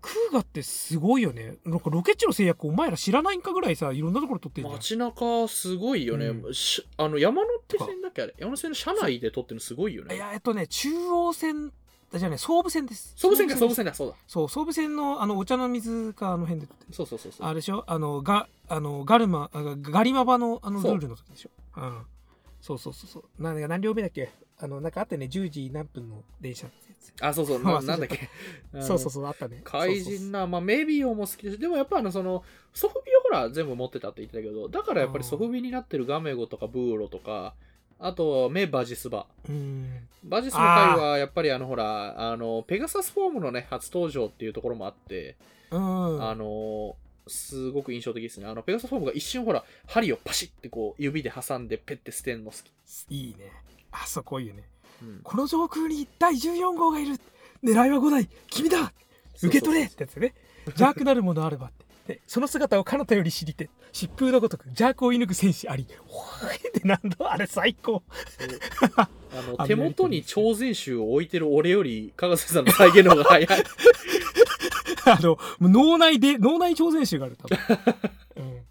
[0.00, 1.56] クーガってすごいよね。
[1.64, 4.74] なんかロケ地の制約お前ら知らないんかぐらいさいろんなところ撮ってんじゃん。
[4.74, 8.34] 街中すごいよね、うしあの山手線だっけあれ？
[8.38, 10.14] 山手線の車内で撮ってるのすごいよね。
[10.14, 11.72] いやえっとね中央線
[12.14, 13.12] じゃあね総武線です。
[13.16, 14.14] 総武線か総武線だそうだ。
[14.26, 16.94] そう総武線のあのお茶の水かあの辺で撮ってる。
[16.94, 17.06] そう。
[17.06, 17.84] そうそうそうあれでしょ？
[17.86, 20.94] あのがあのガルマあガガリマバのあのルそう。
[20.94, 21.50] ールの時でしょ？
[21.76, 21.98] うん。
[22.60, 23.42] そうそうそうそう。
[23.42, 24.30] なんだ何両目だっけ？
[24.60, 26.87] あのなんかあったよね10時何分の電車って
[27.20, 28.28] あそうそう ななんだっけ。
[28.80, 29.60] そうそうそうあったね。
[29.64, 37.54] 怪人なまあメビオも好きだしでもやっぱあのそのソフビをほら全部持ってたって言ってたけどだからやっぱりソフビになってるガメゴとかブーロとか
[37.98, 39.26] あとメバジスバ。
[40.24, 45.36] バジスの回はやっぱりあのほらあのペガサスフォームのね初登場っていうところもあって
[45.70, 46.22] うん。
[46.22, 48.46] あのすごく印象的ですね。
[48.46, 53.14] あの、ペガサスフォームが一瞬ほら、針をパシッてこう、指で挟んでペッて捨てんの好き。
[53.14, 53.52] いいね。
[53.90, 54.62] あそこいいよね。
[54.62, 54.77] うん
[55.22, 57.18] この上空に第14号がいる。
[57.62, 58.92] 狙いは来ない君だ。
[59.42, 59.86] 受け取れ。
[59.86, 60.34] ってやつね。
[60.66, 61.86] 邪悪なるものあればって。
[62.06, 63.70] でその姿を彼方より知りて。
[63.92, 65.86] 疾風のごとく邪悪を射抜く戦士あり。
[66.06, 67.32] ほいってなんだ。
[67.32, 68.02] あれ最高。
[68.96, 69.08] あ
[69.42, 73.48] の、 手元に超全集を置いてる俺より、かがせさんの再現の方が早い。
[75.06, 77.58] あの、脳内で、脳内挑戦集がある、多分。
[78.36, 78.62] うん。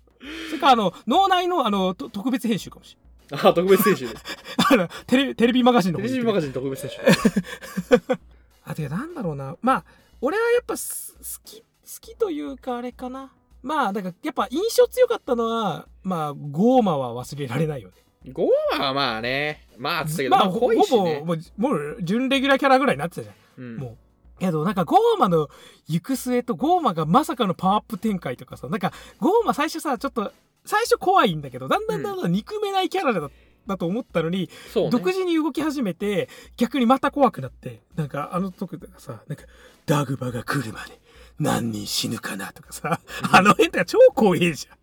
[0.50, 4.16] それから、あの、脳内の、あの、と特別編集かもしれあ、特別選手。
[4.74, 6.98] あの、テレビ、テレビマガジンのテレビマガジン特別選手。
[8.64, 9.58] あ、てか、なんだろうな。
[9.62, 9.86] まあ、
[10.22, 11.66] 俺はやっぱす、好き、好
[12.02, 13.34] きというか、あれかな。
[13.62, 17.96] まあ、だから、やっぱ印象強かったのは、まあ、ゴーマは忘れられないよね。
[18.32, 21.26] ゴーマはまあね、まあ、つったけど、まあ、まあ、ほぼ、。
[21.26, 23.36] もう、もう、準レギュラーキャラぐらいになってたじゃん。
[23.58, 23.98] うんもう。
[24.40, 25.50] けど、なんか、ゴーマの
[25.88, 30.32] 行く末と、ゴーマがまさかのパワーアップ展開とかさ、なんか、ゴーマ最初さ、ちょっと、
[30.68, 33.32] 最初怖いんだけど、だんだんだんだん憎めないキャラだっ
[33.68, 34.90] だと思ったのに、ね。
[34.90, 39.44] 独自に動き始めて逆にまた怖くなってなんかあの時とかさなんか
[39.86, 41.00] ダグバが来るまで
[41.38, 43.00] 何人死ぬかなとかさ
[43.32, 44.78] あの辺とか超怖いじゃん。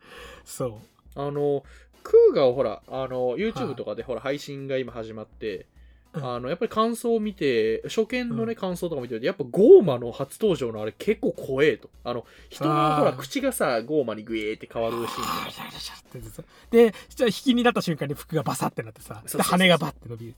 [0.45, 0.67] そ
[1.17, 1.21] う。
[1.21, 1.65] あの、
[2.03, 5.65] クーガをほら、あの、YouTube とかでほら、配信が今始まって、うん
[6.15, 11.91] あの、やっぱり感想を見て、初見のね、感想とか見てると、やっぱゴーマの初登場のあれ結構怖えと。
[12.05, 15.45] あの、人のほら、口がさ、ゴーマにグエーって変わるシーン
[16.71, 20.35] でじゃあ引きになった瞬間に服がバサってなってさ羽がバッて伸びる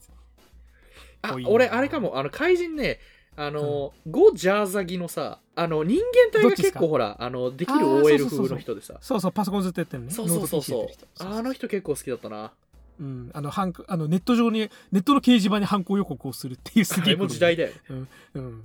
[1.23, 3.01] あ俺、あれかも、あの、怪人ね、
[3.37, 6.01] あの、ゴ・ジャーザギのさ、あの、人
[6.33, 8.95] 間体が結構ほら、あの、できる OL 風の人でさ。
[9.01, 10.89] そうそうパソコンずっとやってるねそうそうそう。
[11.19, 12.53] あの人結構好きだったな。
[13.01, 17.75] うん、あのハンコあのネット上にネットの掲示板に犯行予告をするっていうすげえも時代だよね。
[17.91, 18.09] うん。
[18.35, 18.65] うん。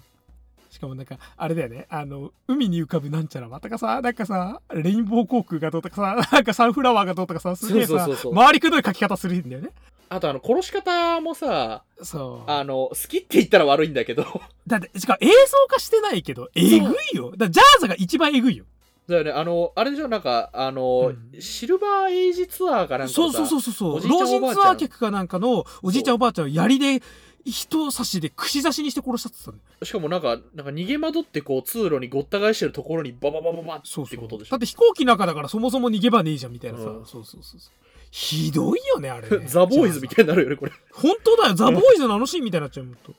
[0.69, 1.85] しかもなんかあれだよね。
[1.89, 9.69] あの海に浮かぶなんちゃらはとかさなんかさレインボー航空がどうとかさなんかサンフラワーがどうとかさすげえさ回りくどい書き方するんだよね。
[10.13, 12.51] あと、あの、殺し方もさ、そう。
[12.51, 14.25] あの、好きって言ったら悪いんだけど、
[14.67, 15.33] だってしかも映像
[15.69, 17.31] 化してないけどえぐいよ。
[17.37, 18.65] だジャーザが一番えぐいよ
[19.07, 21.41] だよね、あの、あれでしょ、なんか、あの、うん。
[21.41, 23.47] シルバーエイジツアーかなんかそうそうう。
[23.47, 24.07] そうそう。
[24.07, 27.01] 老人ツアー客かなんかのおじいちゃんおばあちゃんを槍で
[27.45, 29.85] 人差しで串刺しにして殺したって言ってたんだよ。
[29.85, 34.37] しかもなんか、なんか逃げ惑ってこう、通路にごった返してるところにバババババってこと。
[34.37, 34.59] でしょだっ。
[34.59, 37.05] て飛行機の中だからそもそも逃げ場ねえじゃんみたいなさ、うん。
[37.05, 37.71] そうそうそうそう。
[38.11, 39.45] ひどいよねあれね。
[39.49, 40.71] ザ・ボーイズみたいになるよね、これ。
[40.91, 43.13] 本当だよザ・ボーイズのあのシーンみたいになっちゃうもんと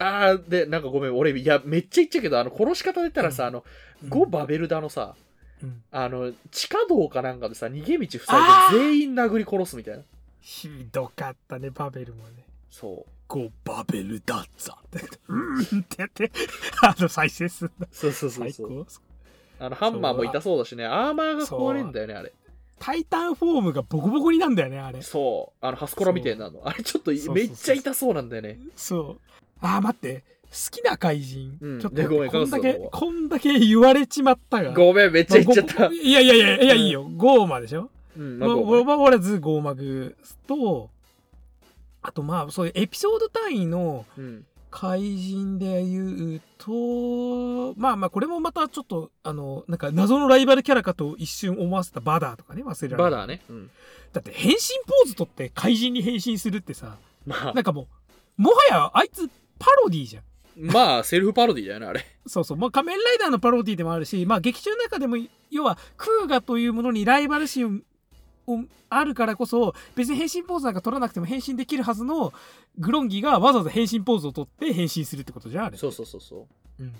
[0.00, 3.64] あー、で、なんかごめん、俺、いや、めっちゃ言っちゃうけど、あの、殺し方で言ったらさ、うんあの、
[4.08, 5.14] ゴ・バベルダのさ、
[5.62, 10.02] うんあの、地下道かなんかでさ、逃げ道塞いで全員殴り殺すみたいな。
[10.40, 13.10] ひどかったねバベルもねそう。
[13.28, 16.32] ゴバベルだっざってうんってやって
[16.82, 18.68] あの再生すんだそうそうそう最そう。
[18.70, 18.86] 高
[19.58, 22.32] あの、ハンマーも痛そうだしね、アーマーが壊れんだよね、あれ。
[22.78, 25.64] タイタンフォームがボコボコになんだよねあれそう。
[25.64, 26.62] あの、ハスコラみたいなの。
[26.64, 28.58] あれちょっとそうそうそうめっちゃ痛そうなんだよね。
[28.74, 29.20] そう
[29.60, 30.24] あー待って。
[30.50, 31.80] 好きな怪人、うん。
[31.80, 34.72] ちょっとでごめんこんだけこんだけ言われちまったが。
[34.72, 35.80] ごめん、めっちゃ言っちゃった。
[35.80, 35.88] まあ。
[35.90, 37.08] ごいやいやいやいやいいよ。
[37.16, 37.88] ゴーマでしょ？
[38.18, 38.82] うん、まあ、まあごめん。
[38.82, 40.16] 俺は俺はズゴーマグ
[40.48, 40.90] と
[42.02, 44.44] あとまあそういうエピソード単位のうん。
[44.72, 53.10] 怪人で言うとまあまあこれもまたちょっとあのなんか謎のライバルキャラかと一瞬思わせたバダーとかね忘れられない。
[53.10, 53.40] バダーね。
[53.50, 53.70] うん。
[54.12, 56.96] だって変身ポーズ取って怪人に変身するってさ
[57.26, 57.88] まあ、なんかも
[58.38, 59.28] うもはやあいつ
[59.60, 60.22] パロディじゃん。
[60.56, 62.04] まあ、セルフパロディだよね、あれ。
[62.26, 65.16] そうそう、まあ、仮面ライダーのパロディでもあるし、まあ、劇中の中でも
[65.50, 67.82] 要はクーガというものにライバル心
[68.46, 72.32] をあるからこそ別に変身ポーズなんか取らなくても変身できるはずの
[72.78, 75.76] グロンギがわざわざ変身ポーズを取って変身するってことじゃんあれ。
[75.76, 76.46] そうそうそうそ
[76.78, 76.82] う。
[76.82, 76.92] うん。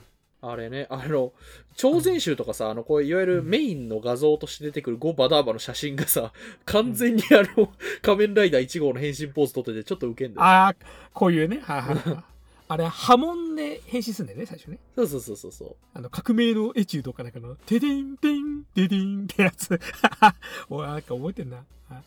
[0.43, 1.35] あれね、あの、
[1.77, 6.33] 超全集とかさ、あの、こういわゆるメインの画像として出てくるゴ・バダーバの写真がさ、
[6.65, 7.71] 完全にあの、
[8.01, 10.47] 仮面ライダー1号の変身ポーズ撮っててちょっとウケんだよ。
[10.47, 10.75] ああ
[11.13, 11.61] こういうね。
[11.63, 12.25] はいは
[12.73, 14.79] あれ波紋で変身するんだよね最初ね。
[14.95, 15.77] そうそうそうそうそう。
[15.93, 19.81] あの革命のエチュードかなんかの「テデンテンテデン」ってやつ。
[20.71, 21.63] おいなんか覚えてんな、は
[21.97, 22.03] い。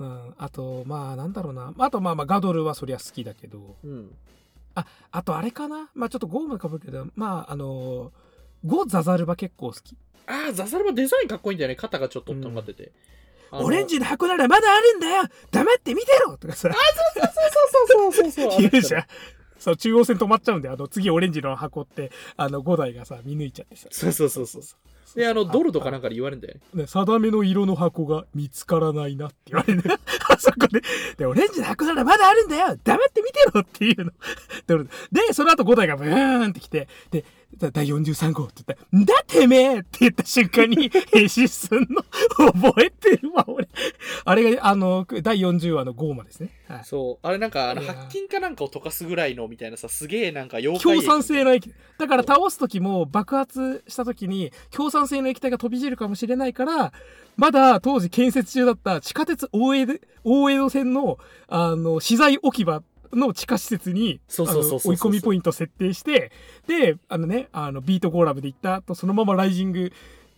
[0.00, 1.72] うん、あとまあなんだろうな。
[1.78, 3.76] あとまあまあガドルはそりゃ好きだけど。
[3.84, 4.10] うん。
[4.74, 5.88] あとあれかな。
[5.94, 7.06] まあちょっとゴームかぶるけど。
[7.14, 8.12] まああの
[8.64, 9.96] ゴ・ザザルバ結構好き。
[10.26, 11.76] ああ、ザザルバデザインかっこいいんだよね。
[11.76, 12.90] 肩がちょっととんがってて。
[13.52, 15.22] あのオレンジの箱ならまだあるんだよ。
[15.52, 16.68] 黙って見てろとかさ。
[16.72, 18.58] そうそうそうそうそう。
[18.68, 19.04] 言うじゃん
[19.64, 24.62] そう中央線止まっちゃうんであの次オレンジの箱ってあの5台がさ見抜いちゃってさそうそうそうそう。
[25.14, 26.82] で、あの、ドルとかなんかで言われるんだよね。
[26.82, 29.96] ね、定めの色の箱が見つからないなって言われるね。
[30.28, 30.82] あそこで。
[31.16, 34.12] で、オレンジの箱ならまだあるんだよ黙って見てろっていうの。
[34.66, 37.26] で、でその後5台がブーンって来て、で、だ
[37.58, 42.04] 第43号って言ったら、んだてめえって言った瞬間に 変身すんの
[42.52, 43.68] 覚えてるわ、俺。
[44.24, 46.50] あれが、あの、第40話のゴーマですね。
[46.68, 46.84] はい。
[46.84, 47.26] そう。
[47.26, 56.92] あれなんか、あの、白金かなんかを溶かすぐらいのみたいなさ、すげえなんか妖怪強液酸性の液だから倒す時も爆発した時に強酸性の液体が飛び散るかもしれないから
[57.36, 62.82] まだ当時建設中だった地下鉄大江戸大江戸線のあの資材置き場
[63.14, 64.46] の地下施設に追い
[64.96, 66.32] 込みポイント設定して
[66.66, 69.92] であのねあのビートゴーラムで行った後そのままライジング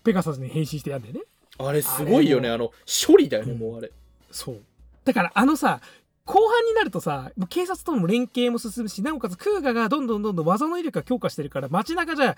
[0.05, 1.21] ペガサスに変身してやんだよね
[1.59, 2.49] あれすごいよね。
[2.51, 3.91] あの、処理だよね、うんもうあれ。
[4.31, 4.61] そう
[5.05, 5.81] だからあのさ
[6.27, 12.37] 後半になるとさ警察との連携も進むしなおかつクーガがどんどんどんどん技の威力が強化してるから街中じゃ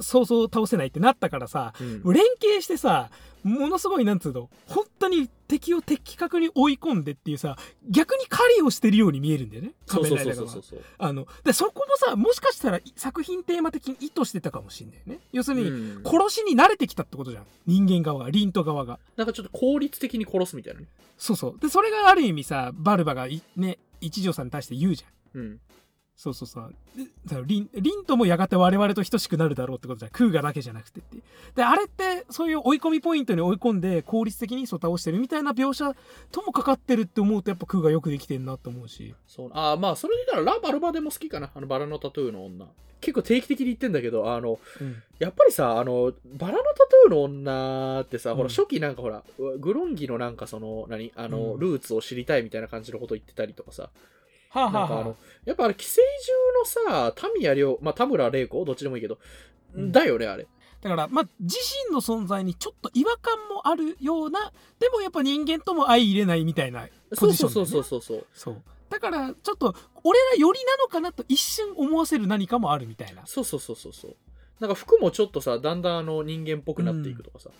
[0.00, 2.12] そうそう倒せないってなったからさうん。
[2.12, 3.10] 連携してさ
[3.42, 7.56] ものすごいなんつうの本当に敵を的確に追い込んでっていうさ
[7.88, 9.72] 逆に狩りをしてるように見えるんだよね。
[9.86, 10.84] そう仮面ライダーがそうそうそうそう。
[10.98, 15.20] あのでそこもさもしかしたら作品テーマ的に意図してたかもしんないよね。
[15.32, 16.02] 要するに、うん。
[16.04, 17.44] 殺しに慣れてきたってことじゃん。
[17.66, 18.98] 人間側がリント側が。
[19.16, 20.86] なんかちょっと効率的に殺すみたいなね。
[21.22, 25.60] そうそうでそれがある意味さバルバがいね一条さんに対して言うじゃんうん
[26.16, 26.74] そうそうそう。
[27.24, 30.10] でリンリンともやがて我々と等しくなるだろうってことじゃん。
[30.12, 31.16] クーガだけじゃなくてって。
[31.56, 35.92] で、あれってそういう追い込みポイントに追い込んで効率的にそう倒してるみたいな描写
[36.30, 39.14] ともかかってるって思うとやっぱクーガよくできてんなと思うし。
[39.26, 42.66] そうあーまあそれで言ったらラ・バルバでも好きかなあのバラのタトゥーの女
[43.02, 45.02] 結構定期的に言ってんだけどあのうん。
[45.18, 48.48] やっぱりさあのバラのタトゥーの女ってさ、ほうん。
[48.48, 49.22] ら初期なんかほら
[49.58, 51.60] グロンギのなんかその何あの、うん。
[51.60, 53.90] ルーツを知りたいみたいな感じのこと言ってたりとかさ。
[54.50, 56.00] はあ、なんかあのやっぱあれ寄生
[56.84, 59.18] 獣のさタミヤ亮まあ田村玲子どっちでもいいけど、
[59.74, 59.92] うん。
[59.92, 60.46] だよねあれ。
[60.82, 61.56] だから、まあ、自
[61.88, 68.26] 身の存在にちょっと違和感もあるような、でもやっぱ人間とも相入れないみたいなポそうそうそうそうそう。
[68.34, 68.62] そう。
[68.92, 69.74] だから、ちょっと、
[70.04, 73.26] 俺ら寄りなのかなと一瞬思わせる何かもあるみたいな。
[73.26, 74.16] そうそうそうそうそう
[74.60, 77.50] なんか服もちょっとさだんだんあの人間っぽくなっていくとかさ、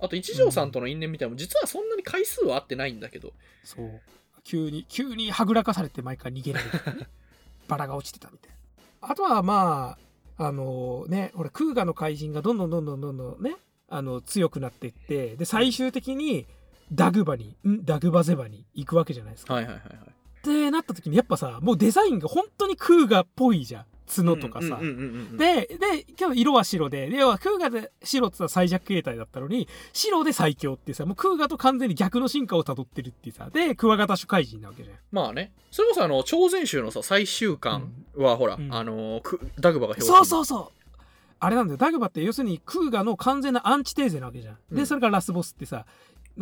[0.00, 4.00] あと一条さんとの因縁みたいなのも実はそんなに回数は合ってないんだけどそう。
[4.44, 7.08] 急に、急にはぐらかされて毎回逃げられる、ね。
[7.68, 9.08] バラが落ちてたみたいな。
[9.10, 9.98] あとはま
[10.38, 13.56] あ、あのね、ほら、クーガの怪人がどんどんどんどんどんどんね、
[13.88, 16.46] あの、強くなっていって、で、最終的に、
[16.90, 17.84] ダグバに、ん？
[17.84, 19.52] ダグバゼバに行くわけじゃないですか。
[19.52, 23.84] はいはいはいはいってなった時に、やっぱさ、もうデザインが本当にクーガっぽいじゃん。
[24.08, 24.78] 角とかさ。
[24.80, 34.96] うんうんうんうんうんで、で、今日色は白で、で要はクーガで白って言ったら最弱形態だったのに、白で最強ってさ、もうクーガと完全に逆の進化を辿ってるってさ、で、クワガタ種怪人なわけじゃん。
[35.12, 35.52] まあね。
[35.70, 38.74] それこそあの超全集のさ最終巻はほら、うん。
[38.74, 40.78] あのくダグバが表そうそうそう。
[41.40, 44.54] あれなんだよ、ダグバって要するにクーガの完全なアンチテーゼなわけじゃん。
[44.72, 44.86] で、うん。
[44.86, 45.84] それからラスボスってさ、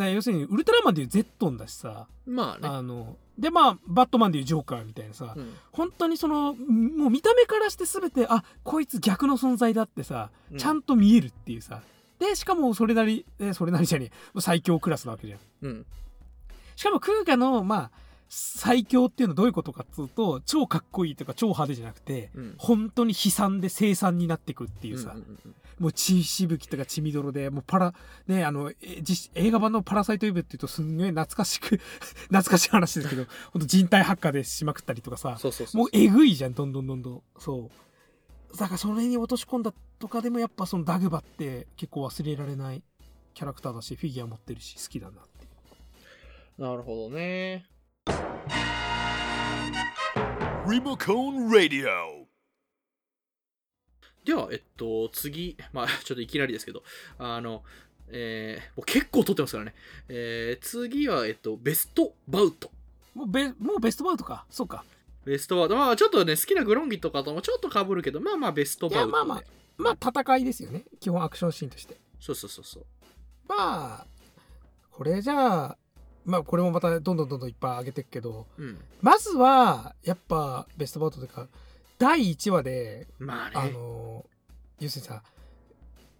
[0.04, 2.68] 要するにウルトラマンでいうゼットンだしさ、まあね。
[2.68, 5.54] あの、で、まあ、バットマンでいうジョーカーみたいなさ、うん。
[5.72, 10.58] 本当にそのもう見た目からして全てあこいつ逆の存在だってさうん。
[10.58, 11.82] ちゃんと見えるっていうさ、
[12.18, 14.40] でしかもそれなりえそれなりじゃねえ。
[14.40, 15.40] 最強クラスなわけじゃん。
[15.62, 15.86] うん。
[16.76, 17.90] しかもクーガのまあ
[18.28, 22.54] 最強っていうのはどういうことかっつうと超かっこいいとか超派手じゃなくてうん。
[22.58, 27.94] 本当に悲惨で凄惨になっていくっていうさ、うんうんうんもう血しぶきとか血みどろでもうパラ
[28.26, 28.72] ねあの
[29.34, 31.76] 映画版の「パラサイト・イブ」っていうとすんごい懐かしく
[32.28, 37.22] 懐かしい話ですけど本当人体発火でしまくったりとかさそうそうそうもうえぐいじゃんどんどんどんどん。
[37.38, 38.56] そう。
[38.56, 42.82] だからそれに落とし込んだとかでもやっぱそのダグバって結構忘れられない
[43.34, 45.46] キャラクターだしフィギュア持ってるし好きだなって
[46.58, 47.66] なるほどね。
[50.66, 52.15] Remocone Radio.
[54.26, 56.82] ではえっと次まあ ちょっといきなりですけど
[57.18, 57.62] あの
[58.08, 59.74] えー、もう結構撮ってますからね。
[60.08, 62.70] えー、次は、えっと、ベストバウト。
[63.14, 64.84] もうベもうベストバウトかそうか
[65.24, 65.74] ベストバウト。
[65.74, 69.10] まあ、ちょっとね、好きなグロンギとかともちょっと被るけど、まあまあ、ベストバウトで。
[69.10, 69.42] いやまあま
[69.76, 72.84] まあ戦いですよね基本アクションシーンとしてそうそうそうそう。
[73.48, 74.06] まあ
[74.90, 75.78] これじゃあ
[76.24, 78.78] まあこれもまたどんどんどんどんいっぱい上げていくけどうん。
[79.00, 81.48] まずはやっぱベストバウトというか
[81.98, 83.52] 第1話でまあね。
[83.54, 84.24] あの
[84.80, 85.22] 要するにさ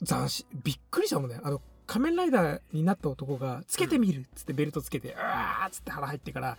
[0.05, 1.41] 斬新びっくりしたもんね。
[1.43, 6.59] あの仮面ライダーになった男がつけてみるっつってベルトつけて、うわーっつって腹入ってから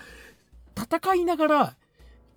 [0.78, 1.76] 戦いながら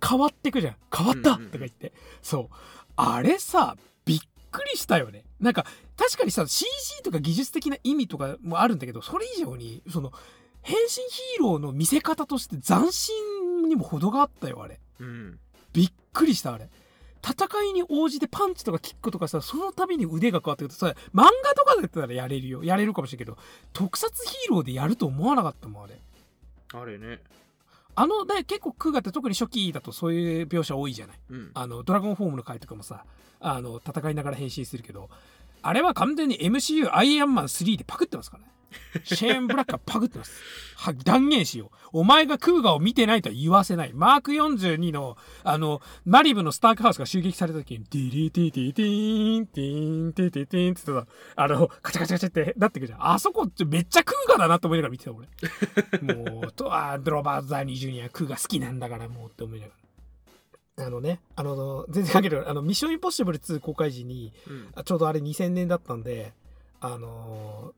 [0.05, 0.75] 変わってくじゃん。
[0.93, 1.51] 変わったうんうんうん。
[1.51, 2.55] とか言って、そう。
[2.95, 4.19] あれさびっ
[4.51, 5.23] くりしたよね。
[5.39, 5.65] なんか
[5.97, 10.11] 確かにさ CG とか技術的な意味とかもあるんだけどそれ以上にその
[10.61, 14.79] 変身ヒーローの見せ方として斬新にも程があったよあれ。
[14.99, 15.39] うん。
[15.73, 16.69] びっくりしたあれ。
[17.23, 20.73] 戦いに応じてパンチとかキックとかさその度に腕が変わってくる。
[20.73, 22.63] とさ漫画とかだったらやれるよ。
[22.63, 23.37] やれるかもしれんけど
[23.73, 25.99] 特撮ヒーローでやると思わなかったもんあれ。
[26.73, 27.19] あれね。
[27.93, 31.19] あので結構クーガって特に初期だとそういう描写多いじゃない。
[31.29, 31.51] うん。
[31.53, 33.05] あのドラゴンフォームの回とかもさ
[33.39, 35.09] あの戦いながら変身するけど
[35.61, 38.49] あれは完全に MCU アイアンマン3でパクってますからね
[39.03, 40.31] シェーン・ブラックはパクってます
[40.77, 55.27] は断言しようお前がクウガを見てないとは言わせないマーク42のあのマリブのスタークハウスが襲撃された時にディリティティティーンティーンティティティーンって言ったあのカチャカチャカチャってなってくるじゃんあそこめっちゃクウガだなと思いながら見てた俺
[56.15, 59.81] もうとあロバート・ダウニー・ジュニアクウガ好きなんだからもうって思いながら
[60.77, 64.83] あのねあの全然関係ないあのミッションインポッシブル2公開時にうん。
[64.83, 66.33] ちょうどあれ2000年だったんで
[66.79, 67.73] あの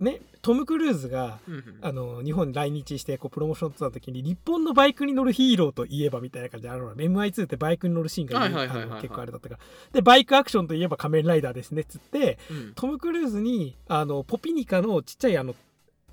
[0.00, 1.78] ねトム・クルーズがうんうん。
[1.82, 9.60] あの日本に来日してこうプロモーションツアーの時に日本のバイクに乗るヒーローといえばみたいな感じであの MI2 ってバイクに乗るシーンが結構あれだったから
[9.92, 11.82] でバイクアクションといえば仮面ライダーですね。
[11.82, 12.72] っつってうん。
[12.74, 15.54] トム・クルーズにあのポピニカのちっちゃいあの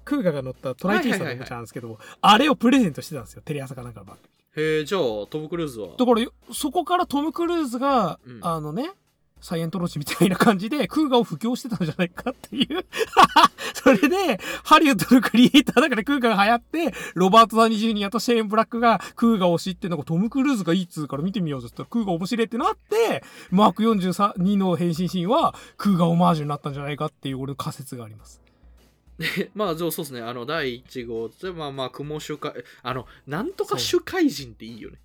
[0.04, 4.18] クーガが乗ったトライティーさんのおもちゃなんですけども、あれをプレゼントしてたんですよテレ朝かなんかの番
[4.56, 5.96] 組へえ、じゃあ、トム・クルーズは？
[5.98, 8.40] だからよそこからトム・クルーズが、うん。
[8.44, 8.92] あのね
[9.42, 12.86] サイエントロジーみたいな感じで空ガを布教してたんじゃないかっていう
[13.76, 28.42] それで、ハリウッドのクリエイターだから空ガが流行って、ロバート・ダニー・ジュニアとシェーン・ブラックが空ガを知って、なんかトム・クルーズがいいっつうから見てみようぜって言ったら空ガ面白いってなって、マーク42の変身シーンは空ガオマージュになったんじゃないかっていう俺の仮説があります。
[29.54, 32.52] まあそうですねあの第1号でまあまあ雲主海
[32.84, 34.98] あのなんとか主海人っていいよね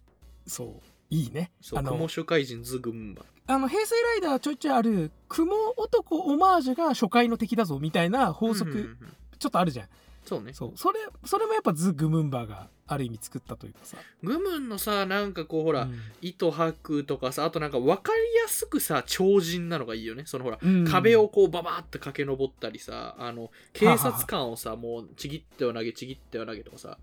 [0.49, 0.91] そう。
[1.11, 1.51] いいね。
[1.61, 8.97] そう雲主海人ズグンバあの、平成ライダーちょいちょいある、雲男オマージュが初回の敵だぞみたいな法則、
[9.39, 9.89] ちょっとあるじゃん。
[10.25, 10.73] そうねそう。
[10.77, 13.97] それ、それもやっぱズ・グムンバーがある意味作ったというかさ。
[14.23, 26.99] グムンのさなんかこうほら、うん糸吐くとかさあとなんか分かりやすくさ超人なのがいいよねそのほら、うん壁をこうババーって駆け上ったりさあの警察官をさもうちぎっては投げちぎっては投げとかさ、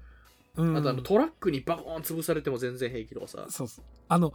[0.55, 3.85] うんあとあのトラックにバコーン潰されても全然平気とかさそうそう。
[4.09, 4.33] あの、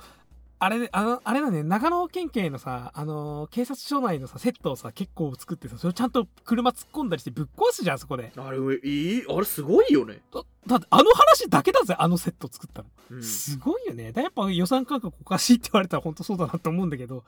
[0.65, 8.31] あれね、あの、あれだね、長野県警のさ、あのー警察署内のさ、セットをさ、結構作ってさ、それちゃんと車突っ込んだりしてぶっ壊すじゃん、そこで。
[8.37, 12.89] あれいいあれすごいよね、だだって、あの話だけだぜ、あのセット作ったの。
[13.11, 13.23] うん。
[13.25, 14.13] すごいよね。
[14.13, 17.25] だやっぱ予算感覚おかしいって言われたら本当そうだなと思うんだけど、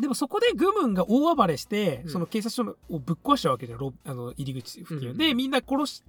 [0.00, 2.10] でもそこでグムンが大暴れして、うん。
[2.10, 5.18] その警察署のをぶっ壊しちゃうわけじゃん、ロあの入り口付近を、うん。
[5.18, 6.02] で、みんな殺し、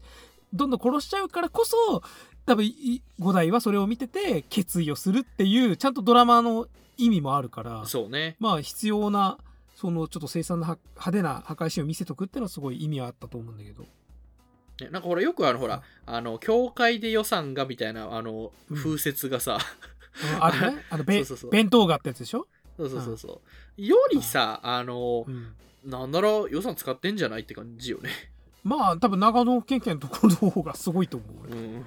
[0.52, 2.02] どんどん殺しちゃうからこそ、
[2.46, 6.68] 多分い五代はそれを見てて決意をするっていう、ちゃんとドラマの
[6.98, 8.36] 意味もあるから、そうね。
[8.40, 9.38] まあ必要な、
[9.76, 13.84] そのちょっと凄惨なは派手な破壊シーンを見せとくっていうのはすごい意味はあったと思うんだけど。
[13.84, 18.78] ねなんかほらよくあのほらあの教会で予算がみたいなあのうん。
[18.78, 19.58] 風説がさ、
[20.40, 20.84] あるね？
[20.90, 21.52] あの、べそうそうそう。
[21.52, 22.48] 弁当がってやつでしょ？
[22.78, 23.42] そうそうそうそ
[23.78, 23.82] う。
[23.82, 25.54] よりさあのうん。
[25.86, 28.10] なんなら予算使ってんじゃないって感じよね。
[28.64, 31.86] まあ多分長野県警のところの方がすごいと思う俺、うん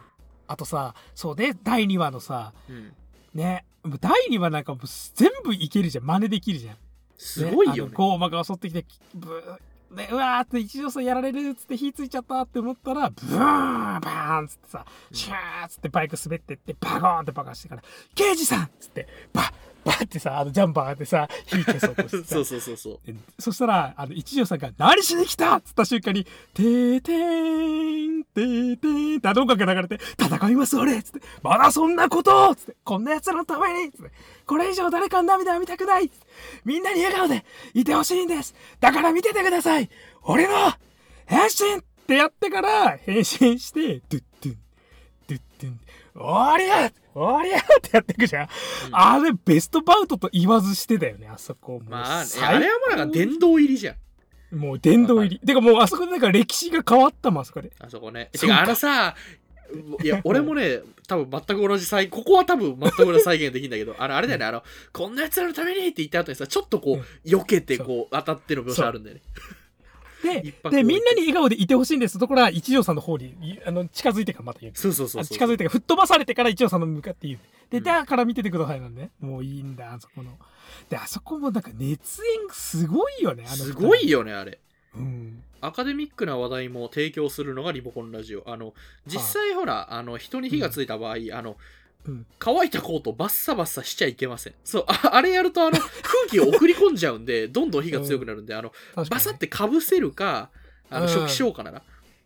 [0.48, 2.92] あとさそうで第2話のさうん。
[3.34, 3.64] ね
[4.00, 6.04] 第2話なんかもう全部いけるじゃん。
[6.04, 6.76] 真似できるじゃん。
[7.18, 7.92] すごいよね。
[7.94, 8.84] ゴーマが襲ってきて
[9.14, 9.58] ブー
[9.90, 17.82] ね、うわーって一条さんやられるっつって火ついちゃったって思ったらブーンバーンっつってさシューッつってバイク滑ってってバコーンって爆破してから
[18.16, 19.52] 「刑事さん!」っつってバッ
[19.86, 22.24] バッってさあのジャンパーでさ火消そうとしてさ。
[22.34, 23.06] そうそうそうそう。
[23.06, 25.56] でそしたら、あの、一条さんが、何しに来た？
[25.56, 31.02] っつった瞬間に、てーてーん、てーてーんってあの音楽が流れて、戦います俺！
[31.02, 32.54] つって、まだそんなこと！
[32.56, 33.92] つって、こんな奴らのために！
[33.92, 34.10] つって、
[34.46, 36.10] これ以上誰かの涙は見たくない！
[36.64, 39.88] みんなに笑顔でいてほしいんですだから見ててください
[40.22, 40.52] 俺の
[41.26, 43.24] 変身ってやってから、変身
[43.58, 44.56] して、ドゥッドゥン、
[45.26, 45.80] ドゥッドゥン、
[46.14, 48.48] おりゃおりゃってやってくじゃん。
[48.92, 51.80] あれ、ベストバウトと言わずしてだよね、あそこ。
[51.88, 53.96] まあ、あれはもうなんか殿堂入りじゃ
[54.52, 55.40] んもう殿堂入り。
[55.40, 57.72] てかもうあそこでなんか歴史が変わったもん、あそこで。
[57.78, 59.14] あそこねてかあのさ
[60.02, 64.62] いや俺もね多分全く同じ再ここは多分全く同じ再現できるんだけどあのあれだよねあの
[64.92, 69.22] こんな奴らのためにって言った後にさちょっとこうんう避けてこう当たっての描写あるんだよね
[70.26, 74.72] でで、みんなに笑顔でいてほしいんですところは一条さんの方にいあの近づいてからまた言う。
[74.74, 77.40] そうそうそう近づいてから吹っ飛ばされてから一条さんの向かって言う。
[77.70, 79.10] で、うんだから見ててくださいなんで、ね。
[79.20, 80.38] もういいんだ、あそこの。
[80.88, 84.08] で、あそこもなんか熱演すごいよね、あのすごい。
[84.08, 84.58] よねあれ
[84.94, 85.42] うん。
[85.60, 88.74] アカデミックな話題も提供するのがリモコンラジオあの
[89.06, 91.56] 実際ほらあの人に火がついた場合、あの
[92.06, 92.26] うん。
[92.38, 94.54] 乾いたコートバッサバッサしちゃいけません。
[94.64, 95.84] そうああれやるとあの 空
[96.30, 98.72] 気を送り込んじゃうんでどんどん火が強くなるんで、あの
[99.08, 100.50] バサってかぶせるか
[100.90, 101.12] あのうん。
[101.12, 101.82] 初期消火なら、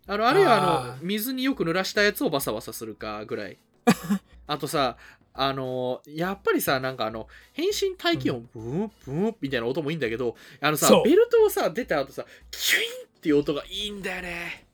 [0.06, 3.56] あのあるいはあの水によく濡らしたやつをバサバサするかぐらい。
[4.46, 4.96] あとさ
[5.32, 14.66] あのやっぱりさなんかあの変身大気音ブーンブーンみたいな音もいいんだけどあのさベルトをさ出た後さキュインっていう音がいいんだよね。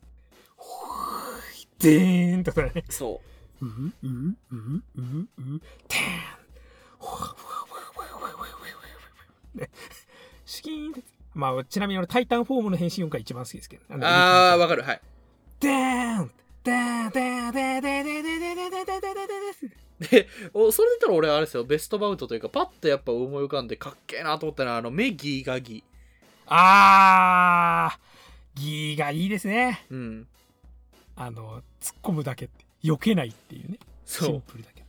[1.79, 2.85] でーんとかね。
[2.89, 4.83] そううううううう
[5.57, 5.99] うてー
[9.57, 9.61] ん。
[9.61, 9.71] ね
[10.45, 11.03] シキーンって
[11.35, 15.01] まあちなみに俺タイタンフォームの変身音が一番好きですけどああわかるはい
[15.61, 16.31] でーん。
[16.65, 17.11] でーん。
[17.13, 17.53] でーん。
[17.53, 17.81] でーん。
[17.81, 17.83] でーん。
[17.83, 18.05] でーん。
[18.05, 18.15] でーん。
[18.15, 18.45] でーん。
[18.45, 18.71] でーん。
[18.71, 18.87] でーん。
[18.87, 19.27] でーん。
[19.61, 19.71] でーん。
[19.99, 23.67] でおそれで言ったら俺あれですよベストバウトというかパッとやっぱ思い浮かん。
[23.67, 25.83] でかっけえなと思ったのはあの目ギーガギ
[26.47, 30.29] あーギーがいいですねうん。
[31.17, 33.79] あの突っ込むだけって避けないっていうね。
[34.05, 34.37] シそう。
[34.37, 34.85] ンプルだけ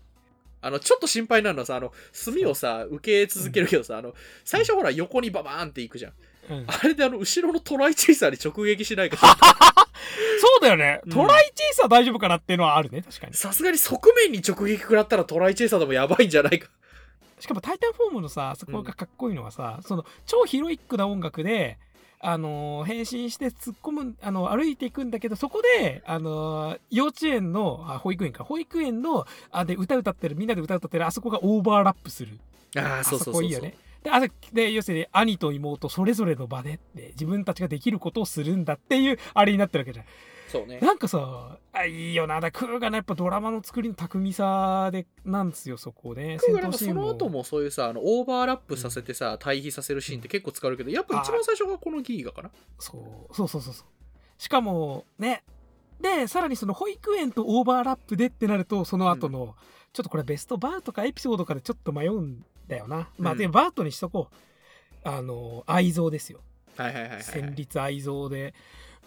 [0.61, 1.91] あのちょっと心配なのはさあの
[2.25, 4.13] 炭をさ受け続けるけどさ、あの
[4.43, 6.13] 最初ほら横にババーンっていくじゃん。
[6.49, 6.65] うん。
[6.67, 9.17] あれであの後ろのトライチェイサーに直撃しないか
[10.39, 11.01] そうだよね。
[11.05, 11.11] うん。
[11.11, 13.33] トライチェイサー大丈夫かなっていうのはあるね確かに。
[13.33, 16.69] さすがに側面に直撃食らったらトライチェイサーでもやばいんじゃないか。
[17.39, 21.77] しかも「タイタンフォーム」のさそこがかっこいいのはさ、その超ヒロイックな音楽で、
[22.19, 32.39] あのー変身して突っ込むあの歩いていくんだけどそこで、あのー幼稚園のあ保育園か保育園のあで歌歌ってるみんなで歌歌ってるあそこがオーバーラップする。
[32.75, 33.33] あああそうそうそうそう。
[33.33, 33.75] そこいいよね。
[34.03, 34.21] であ
[34.53, 40.05] で要するに兄と妹それぞれの場でって自分たちができることをするんだっていうあれになってるわけじゃん
[40.47, 40.79] そうね。
[40.79, 42.39] なんかさあいいよな。
[42.39, 46.37] だクーがねやっぱドラマの作りの巧みさでなんですよそこね。
[46.41, 52.51] 僕がなんかその後もそういうさあのオーバーラップさせてさ、対比させるシーンって結構使われるけどやっぱ一番最初がこのギーガかな？
[52.79, 52.97] そ
[53.29, 53.35] う。
[53.35, 53.85] そうそうそうそう。
[54.37, 55.43] しかもね。
[55.99, 59.55] でさらにその保育園とオーバーラップでってなるとその後の、
[59.93, 64.35] ちょっとこれベストバーとかエピソードかでちょっと迷うんだよな、まあうんでバートにしとこう。
[65.03, 66.41] あの愛憎ですよ。
[66.75, 68.53] はいはいはいはい、戦慄愛憎で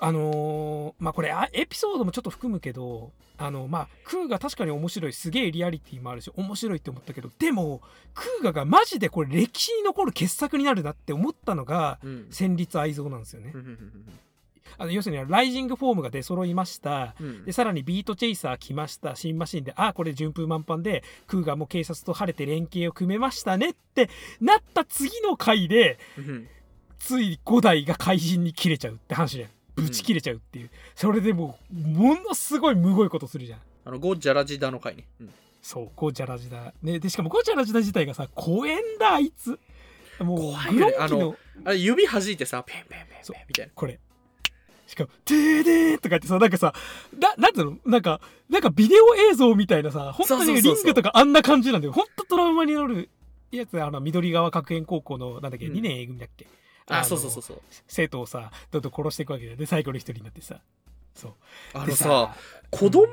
[0.00, 7.80] あのーまあこれあエピソードもちょっと含むけどあのまあクーガ確かに面白いすげえリアリティもあるし面白いって思ったけどでも
[8.14, 12.26] クーガがマジでこれ歴史に残る傑作になるなって思ったのがうん。
[12.30, 13.52] 戦慄愛憎なんですよね。
[13.54, 13.60] うん。
[13.60, 13.78] うん
[14.78, 17.14] あの要するにライジングフォームが出揃いました。
[17.20, 17.26] うん。
[17.26, 19.16] うんでさらにビートチェイサー来ました。
[19.16, 24.08] 新マシンであこれ順風満帆でクーガも警察と晴れて連携を組めましたねって
[24.40, 26.48] なった次の回でうん。
[26.98, 29.50] つい5台が怪人に切れちゃうって話じゃん
[29.80, 33.60] ぶち切れちゃうっていう、それでもうものすごいむごいことするじゃん。
[33.84, 35.30] あのゴジャラジダの回ね、うん。
[35.62, 36.98] そうゴジャラジダね。
[36.98, 39.58] でしかもゴジャラジダ自体がさ公園だあいつ。
[40.20, 40.94] もう怖いね。
[40.98, 43.72] あのあれ指弾いてさペンペンペンペンみたいな。
[43.74, 43.98] これ。
[44.86, 46.74] しかも「てーでー」とか言ってさなんかさ
[47.16, 47.78] ななんていうの？
[47.86, 51.92] なんかなんかビデオ映像みたいなさ本当にリングとかあんな感じなんだよ。
[51.92, 53.08] 本当トラウマになる
[53.52, 55.74] やつあの緑川学園高校のなんだっけ、うん。
[55.74, 56.48] 2年 A 組だっけ
[56.90, 57.62] あのそうそうそうそう。
[57.86, 59.56] 生徒をさどんどん殺していくわけだよ。
[59.56, 60.60] で最後の一人になってさ。
[61.14, 61.32] そう。
[61.74, 62.34] であのさ
[62.70, 63.06] 子供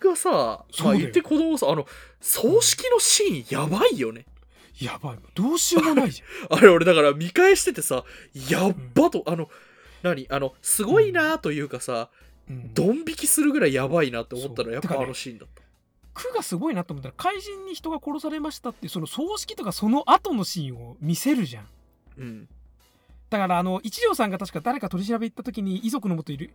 [0.00, 0.84] がさ、そうだよ。
[0.84, 1.86] まあ言って子供さあの
[2.20, 4.26] 葬式のシーンやばいよね。
[4.80, 8.04] やばいどうしようもないじ あれ俺だから見返しててさ
[8.48, 9.48] やっばと、あの
[10.02, 15.62] 何あのすごいなというかさ、ゃん、うん、ドン引きするぐらいやばいなって思ったのはやっぱあのシーンだった
[16.14, 21.68] 区がすごいなと思ったら怪人に人が殺されましたってその葬式とかその後のシーンを見せるじゃん
[22.18, 22.48] うん
[23.32, 26.52] だからあの一条さんが確か誰か取り調べ行った時に遺族のもといる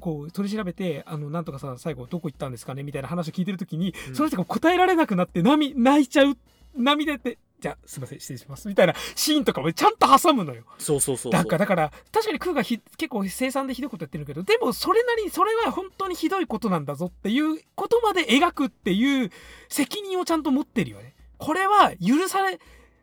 [0.00, 4.14] こう取り調べてあのなんとかさん最後どこ行ったんですかねみたいな話を聞いてる時に、うん。
[4.14, 6.36] その人が答えられなくなって涙泣いちゃう
[6.74, 10.64] 涙ってじゃあすいません失礼しますみたいなシーンとかもちゃんと挟むのよ。
[10.78, 19.30] そうそうそうだからだから確かに空がひ結構生産でひどいことやってるけどでもそれなりにそれは本当にひどいことなんだぞっていうことまで描くっていう
[19.68, 21.14] 責任をちゃんと持ってるよね。
[21.36, 22.58] これは許され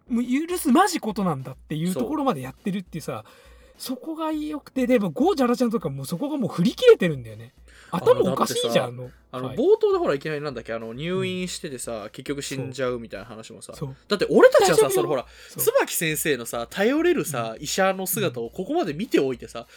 [0.09, 3.23] もう許すまじことなんだっていうところまでやってるっていうさ
[3.77, 7.53] そこが良くてでもゴージャラちゃんとかもうそこがもう振り切れてるんだよね。
[7.91, 9.55] 頭おかしいじゃんあのあの、はい。
[9.55, 13.73] 冒頭でほらいきなりなんだっけあの入院しててさ、結局死んじゃうみたいな話もさ。
[14.07, 19.67] だって俺たちはさそのほら椿先生のさ頼れるさ、医者の姿をここまで見ておいてさ、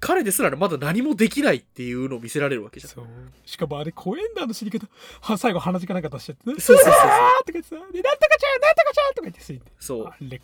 [0.00, 2.92] 彼ですらまだ何もできないっていうのを見せられるわけじゃん。
[2.92, 3.06] そう。
[3.44, 4.86] しかもあれコエンダーの死に方
[5.20, 7.52] は最後鼻血かなんか出しちゃってねそうそうそうそう。
[7.52, 10.06] 言ってさでなんとかちゃんなんとかちゃんとか言って死んでそう。
[10.06, 10.40] あれ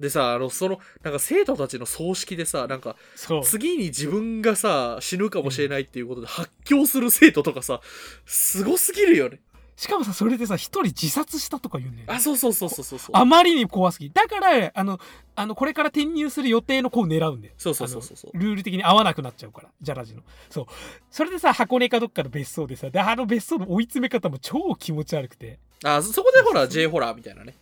[0.00, 2.94] でさあのそのなんか生徒たちの葬式でさなんか
[3.42, 7.80] 次に自分がさ死ぬかもしれないっていうことで発狂する生徒とかさ
[8.24, 9.40] すごすぎるよね
[9.78, 11.94] しかもさそれでさ一人自殺したとか言うん。
[11.94, 13.16] だよねあそうそうそうそうそうそう。
[13.16, 14.10] あまりに怖すぎ。
[14.10, 14.98] だからあの
[15.36, 17.54] あのこれから転入する予定の子を狙うんだよ。
[17.56, 20.22] そうそうそうそうルール的に合わなくなっちゃうからジャラジの。
[20.50, 20.66] そう。
[21.12, 25.60] それでさ箱根かどっかの別荘でさであの別荘の追い詰め方も超気持ち悪くて。
[25.84, 27.54] あそそこでほら J ホラーみたいなね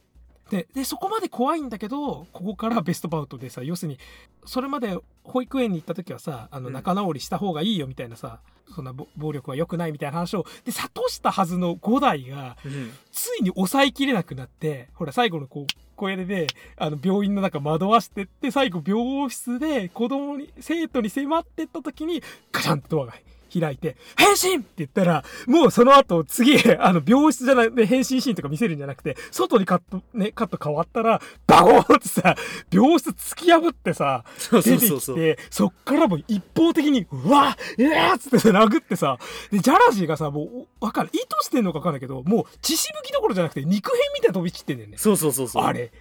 [0.51, 3.99] ででそこまで怖いんだけどここからベストバウトでさ要するに
[4.45, 6.73] それまで保育園に行った時はさあのうん。
[6.73, 8.41] 仲直りした方がいいよみたいなさ、
[8.75, 12.93] そんなぼ暴力は良くないみたいな話をで諭したはずの五代がうん。
[13.13, 15.67] ついに抑えきれなくなってほら最後のこう
[15.97, 22.23] 小屋であの病院の中惑わしてって最後病室で子供に生徒に迫ってった時に
[22.53, 23.15] ガシャンとドアが
[23.53, 32.37] 開いて「変身!」って言ったらもうその後次あの病室じゃないで変身シーンとか見せるんじゃなくて外にカットねカット変わったらバゴーンってさ
[32.71, 39.19] 病室突き破ってさそうそ出てきうそうそうてそっからもう一方的に「うわっうわっ!」つってさ殴ってさ
[39.51, 45.93] でジャラジーがさもうおわかる意図してんのか分かんないけどもう血しぶきどころじゃなくて肉片みたいな飛び散ってんだよねそうそうそうそうあれ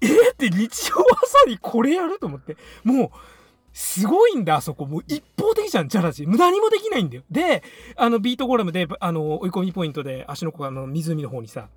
[0.00, 3.10] えー、って日常まさにこれやると思ってもう
[3.74, 4.86] すごいんだあそこ。
[4.86, 6.38] もう一方的じゃんジャラジー。
[6.38, 7.24] 何もできないんだよ。
[7.28, 7.62] で
[7.96, 11.68] あのビートゴラムであの追い込みポイントで足の子があの湖の方にさ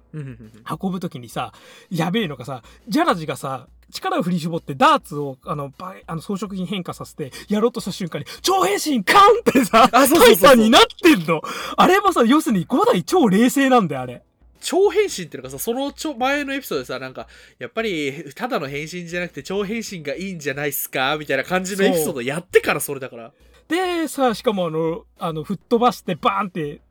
[0.82, 1.52] 運ぶ時にさ
[1.90, 11.42] やべえのがさジャラジがさ力を振り絞ってダーツをあのバイあの装飾品変化させてやろうとした瞬間に超変身カンってさタイタンになってんの。
[11.78, 14.24] あれもさ要するに5代超冷静なんだよあれ
[14.68, 23.32] 超変身っていうのがさそのちょ前のエピソードでさなんかやっぱりただの変身じゃなくて超変身がいいんじゃないっすかみたいな感じのエピソードやってからそれだから
[23.70, 26.82] でさしかもあのあの吹っ飛ばしてバーンって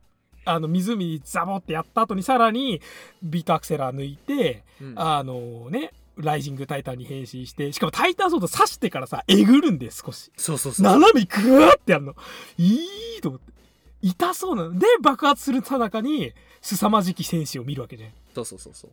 [0.43, 2.81] あの湖にザボってやった後にさらに
[3.21, 10.31] ビートアクセラー抜いて、うんあのねライジングタイタンに変身して、しかもタイタンソード刺してからさ、えぐるんで少し。
[10.35, 10.83] そうそうそう。
[10.83, 12.15] 斜めにグワーってやるの。
[12.57, 12.73] い
[13.19, 13.53] いと思って。
[14.01, 14.79] 痛そうなの。
[14.79, 16.33] で、爆発するさなかに、
[16.75, 18.11] 凄まじき戦士を見るわけじゃん。
[18.35, 18.91] そうそうそうそう。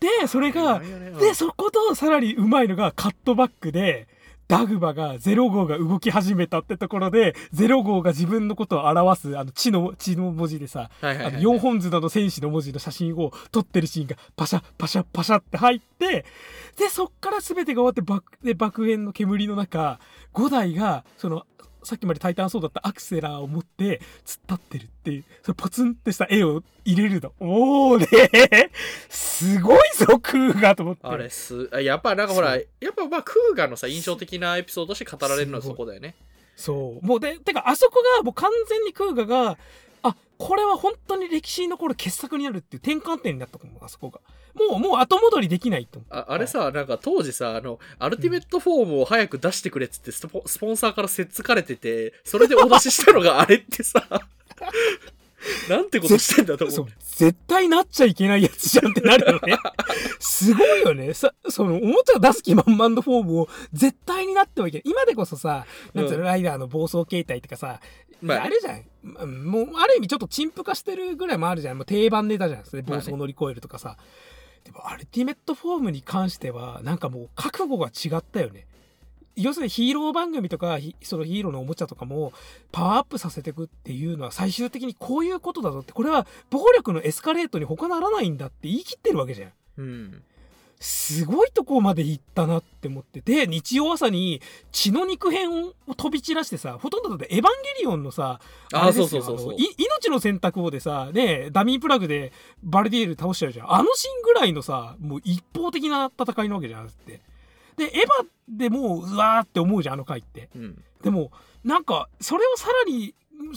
[0.00, 0.80] で、それが、
[1.18, 4.06] で、そことさらにうまいのがカットバックで、
[4.46, 16.24] ダグバが0号が動き始めたってところで、0号が自分のことを表す、あの、血の、血の文字でさ、はいはいはいあの4本綱の戦士の文字の写真を撮ってるシーンがパシャパシャパシャって入って
[16.76, 20.00] でそっから全てが終わって爆で爆炎の煙の中
[20.32, 21.44] 5台がその
[21.88, 27.32] さっきまでタイタンそうだったアクセラーを持って突っ立ってるっていうそのポツンってした絵を入れるの。
[27.40, 28.06] おおね
[29.08, 31.00] すごいぞクーガと思って。
[31.06, 36.14] あれす、あやっぱなんかほら、やっぱまあクーガのさ、印象的なエピソードとして語られるのはそこだよね。
[36.56, 37.06] そう。
[37.06, 39.58] もうでてかあそこがもう完全にクーガが
[40.02, 44.20] あこれは本当に歴史に残る傑作になるっていう転換点になったと思うあそこが
[44.54, 54.04] もうもう後戻りできないとああれさ、なんか当時さ、あの、アルティメットフォームを早く出してくれっつってスポスポンサーからせっつかれてて、それでお出ししたのがあれってさ、
[55.68, 56.86] なんてことしてんだと思 う。
[57.00, 59.56] 絶対なっちゃいけないやつじゃんってなるよね。
[60.18, 61.14] すごいよね。
[61.14, 64.82] さそのおもちゃ出す気満々のフォームを絶対になってはいけない。
[64.86, 66.24] 今でこそさなんつうの、うん。
[66.24, 67.80] ライダーの暴走形態とかさ、
[68.20, 68.84] まああれじゃん。
[69.04, 71.76] うんもうある意味ちょっと陳腐化してるぐらいもあるじゃん。
[71.76, 72.82] もう定番ネタじゃん。
[72.82, 73.96] 暴走乗り越えるとかさ、
[74.68, 78.66] でもアルティメットフォームに関してはなんかもう覚悟が違ったよね。
[79.34, 82.34] 要するにヒーロー番組とかそのヒーローのおもちゃとかも
[82.70, 85.94] パワーアップさせていくっていうのは最終的にこういうことだぞって。
[85.94, 89.52] これは暴力のエスカレートに他ならないんだって言い切ってるわけじゃん。
[89.78, 90.22] うん。
[90.80, 93.20] すごいとこまで行ったなって思って。
[93.20, 98.40] で日曜朝に血の肉片を飛び散らしてさほとんどだってエヴァンゲリオンのさ
[98.72, 103.74] あれ命の選択をでさねダミープラグでバルディール倒しちゃうじゃん。
[103.74, 107.20] あのシーンぐらいのさもう一方的な戦いなわけじゃんって。
[107.76, 110.48] でエヴァでもううわーって思うじゃんあの回って。
[110.54, 110.84] うん。
[111.02, 111.32] でも
[111.64, 113.14] なんかそれをさらに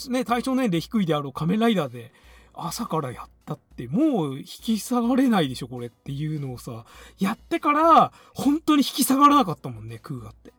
[0.09, 2.11] ね対象年齢低いであろう仮面ライダーで
[2.53, 6.85] 朝からやったってもう引き下がれないでしょこれっていうのをさ
[7.19, 10.53] やってから本当に引き下がらなかったもんねクーガって。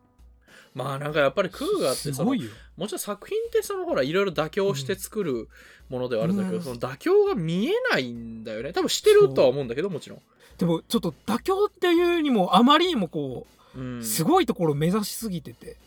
[0.73, 5.47] まあなんかやっぱりクーガーってそのもちろん作品ってそのほらいろいろ妥協して作る
[5.89, 6.63] ものではあるんだけど、うん。
[6.63, 8.73] その妥協が見えないんだよね。
[8.73, 10.21] 多分してるとは思うんだけどもちろん、
[10.57, 15.77] でもちょっと妥協っていうにもあまりにもこうん、うすごいところを目指しすぎてて、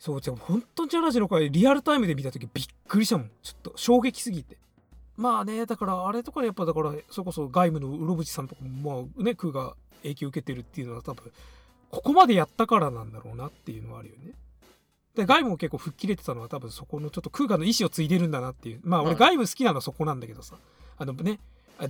[0.00, 3.30] そうじゃあ本当にジャラジの回リアルタイムで見た時びっくりしたもん。
[3.42, 4.56] ちょっと衝撃すぎて
[5.16, 11.32] まあねだからあれとかやっぱだからそれこそ外務のうろぶちさんとかもまあねクーが影響受けてるっていうのは多分
[11.90, 14.32] ここまでやったからなんだろうなっていうのはあるよね。
[15.14, 18.80] で外務も結構吹っ切れてたのは多分そこのちょっとクーガの意思を継いでるんだなっていう。
[18.82, 20.56] まあ俺はい外務好きなのはそこなんだけどさ。
[20.98, 21.38] あのね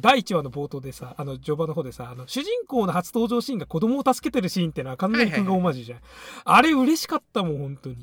[0.01, 6.01] 第1話の冒頭でさあの序盤の方でさあの主人公の初登場シーンが子供を助けてるシーンってのは完全にクーガオマージュじゃん、
[6.45, 7.97] あれ嬉しかったもん本当に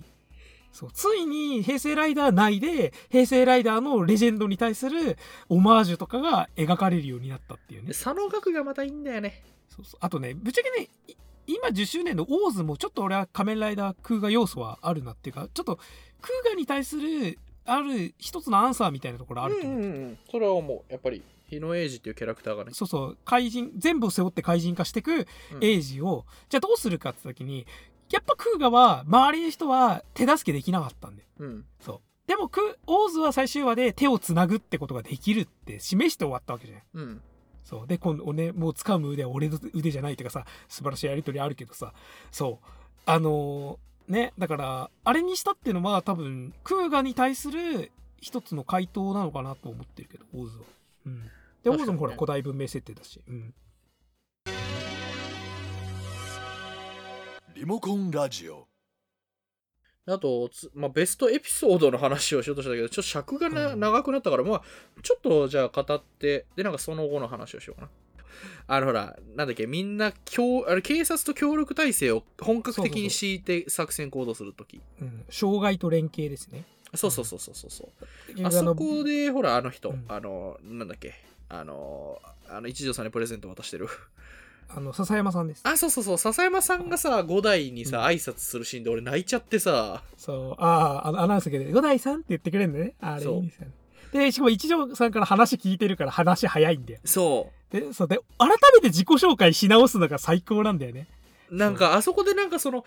[0.74, 5.18] そうついに平成ライダー内で平成ライダーのレジェンドに対する
[5.48, 7.90] オマージュとかが描かれるようになったっていうね。
[7.90, 9.44] で佐野岳がまたいいんだよね。
[9.70, 10.00] そうそう。
[10.02, 11.16] あとねぶっちゃけねい
[11.46, 20.18] 今10周年のオーズもちょっと俺は仮面ライダークーガ要素はあるなっていうかちょっとクーガに対するある一つのアンサーみたいなところあると思う、うんうんうん。
[20.30, 22.72] それは思うやっぱり日野英二っていうキャラクターがね。
[22.74, 23.18] そうそう。
[23.26, 25.64] 怪人全部を背負って怪人化していくうん。
[25.64, 27.68] エイジを、じゃあどうするかって時に
[28.14, 31.66] やっぱクーガは周りの人は手助けできなかったんだようん。
[31.82, 32.02] そう。
[32.28, 37.22] でもクオーズは最終話で手をつなぐってことができるって示して終わったわけじゃんうん。
[37.64, 37.88] そう。
[37.88, 41.92] で今度ねもう掴む腕は俺の腕じゃないとかさ素晴らしいやり取りあるけどさ。
[42.32, 42.68] そう。
[43.06, 47.90] あのーねだからあれにしたっていうのは多分クーガに対する
[48.20, 50.64] 一つの回答なのかなと思ってるけどオーズは。
[51.08, 51.24] うん。
[51.64, 53.22] でオーズもほら古代文明設定だし。
[53.28, 53.54] うん
[57.56, 58.68] リモコンラジオ
[60.08, 64.62] あと、つまあ、ベストエピソードの話をしようとしたけど、ちょっと尺がな、うん長くなったから、まあ、
[65.02, 67.90] ちょっとじゃあ語って、で、なんかその後の話をしようかな。
[68.68, 74.82] あのほら、なんだっけ、みんな協あれ警察と協力体制を本格的に敷いて作戦行動するとき。
[75.00, 78.06] うん、障害と連携ですねそうそうそうそうそうそう。
[78.28, 81.14] 結局あそこで、ほら、あの人、うんあの、なんだっけ、
[81.50, 83.88] あの、あの一条さんにプレゼント渡してる。
[84.76, 85.62] あの笹山さんです。
[85.64, 88.06] あ、そうそうそう、笹山さんがさ、五代にさ、うん。
[88.06, 90.64] 挨拶するシーンで俺泣いちゃってさ、そう。
[90.64, 92.94] あああのアナウンスだけで「五代さん」って言ってくれるんだね。
[93.00, 93.72] あれいいんですよね。
[94.12, 97.74] でしかも一条さんから話聞いてるから話早いんだよそう。
[97.74, 98.08] でそう。
[98.08, 101.08] で改めて自己紹介し直すのが最高なんだよね。
[101.50, 102.86] なんかあそこでなんかその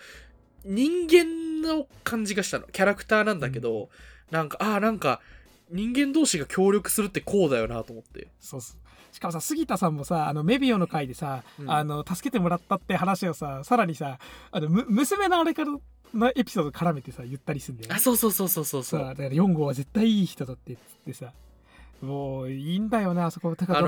[0.63, 2.67] 人間の感じがしたの。
[2.67, 3.89] キャラクターなんだけど、
[4.31, 5.21] なんかああなんか
[5.69, 8.27] 人間同士が協力するってこうだよなと思って。
[8.39, 8.86] そうそう
[9.17, 11.71] しかもさ杉田さんもさあのメビオの回でさ、うん。
[11.71, 14.19] あの助けてもらったって話をささらにさ
[14.51, 15.71] あのむ娘のあれから
[16.13, 17.95] のエピソード絡めてさ言ったりするんだよね。
[17.95, 18.99] あそうそうそうそうそうそう。
[18.99, 21.33] さだから4号は絶対いい人だって言ってさ
[21.99, 23.81] もういいんだよねあそこだから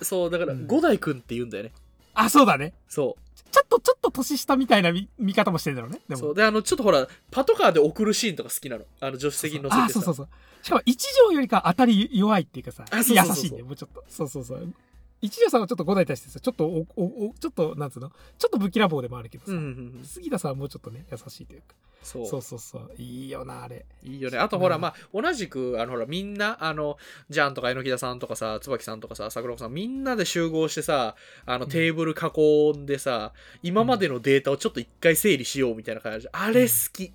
[0.00, 0.66] そうだからうん。
[0.66, 1.70] 五代くんって言うんだよね。
[2.14, 2.74] あそうだね。
[2.88, 3.16] そ
[3.52, 6.00] ちょっとちょっと年下みたいな見見方もしてるだろうね。
[6.08, 6.18] でも。
[6.18, 6.34] うそう。
[6.34, 8.84] であのちょっとほらパトカーで送るシーンとか好きなの。
[9.00, 9.84] あの助手席に乗せてさ。
[9.84, 10.28] あそうそうそう。
[10.62, 14.02] しかも一条よりか当たり弱いっていうかさ優しいねもうちょっと。
[14.08, 14.74] そうそうそう。
[15.20, 18.10] 一条さんはちょっと五代に対してさちょっとおおおちょっとなんつうの？
[18.38, 19.64] ちょっと不気な棒でもあるけどさ、うんうん
[19.98, 20.04] うん。
[20.04, 22.26] 杉田さんはもうちょっとね優しいというかそう。
[22.26, 22.90] そうそうそう。
[22.98, 23.86] いいよなあれ。
[24.02, 24.38] いいよね。
[24.38, 26.98] あとほら、うんまあ、同じく、あの、ほら、みんな、あの、
[27.30, 31.70] ジャンとか榎田さんとかさ、椿さんとかさ、桜子さん、みんなで集合してさ、あの、うん。
[31.70, 33.32] テーブル囲んでさ、
[33.62, 36.28] 今までのデータをちょっと一回整理しようみたいな感じ。
[36.32, 37.12] あれ好き。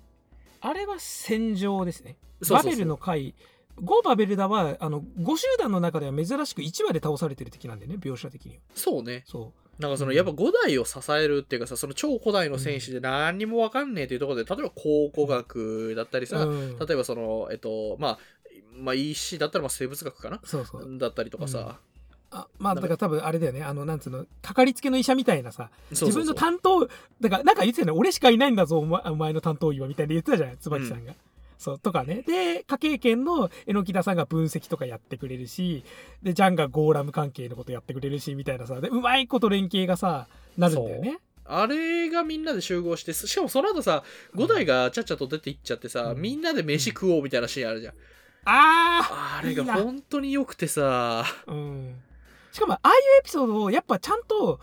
[0.60, 2.16] あれは戦場ですね。
[2.48, 3.34] バベルの回。
[3.82, 8.60] ゴバベルダはあの5集団の中では珍しく1話で倒されてる敵なんだよね描写的には。
[8.74, 9.22] そうね。
[9.26, 10.16] そなんかその、うん。
[10.16, 16.78] やっぱ五代を支えるっていうかさ、その超古代の戦士で何にもわかんねえというところで、例えば考古学だったりう、さ、うん。
[16.78, 18.18] 例えばその、えっと、まあ、
[18.74, 20.40] まあ、石だったらまあ生物学かな？
[20.44, 20.98] そうそう。
[20.98, 21.78] だったりとかさ、
[22.30, 23.62] あまあだから多分あれだよね。
[23.62, 25.70] あのなんつうのかかりつけの医者みたいなさ。
[25.90, 26.86] 自分の担当
[27.20, 27.98] だからなんか言ってたよね。
[27.98, 30.56] 俺しかいないんだぞお前お前の担当医はみたいな言ってたじゃない？
[30.58, 31.14] 椿さんが、
[31.58, 32.22] そうとかね。
[32.26, 35.84] で科警研の榎田さんが分析とかやってくれるし
[36.22, 38.80] でジャンがゴーラム関係のことやってくれるしみたいなさ。
[38.80, 41.18] でうまいこと連携がさなるんだよね。
[41.50, 44.04] あれがみんなで集合して、しかもその後さ、
[44.34, 46.20] 五代がちゃっちゃと出て行っちゃってさ、うん。
[46.20, 47.94] みんなで飯食おうみたいなシーンあるじゃん。
[48.44, 51.96] ああれが本当に良くてさ、あうん。
[52.52, 54.60] しかもああいうエピソードをやっぱちゃんと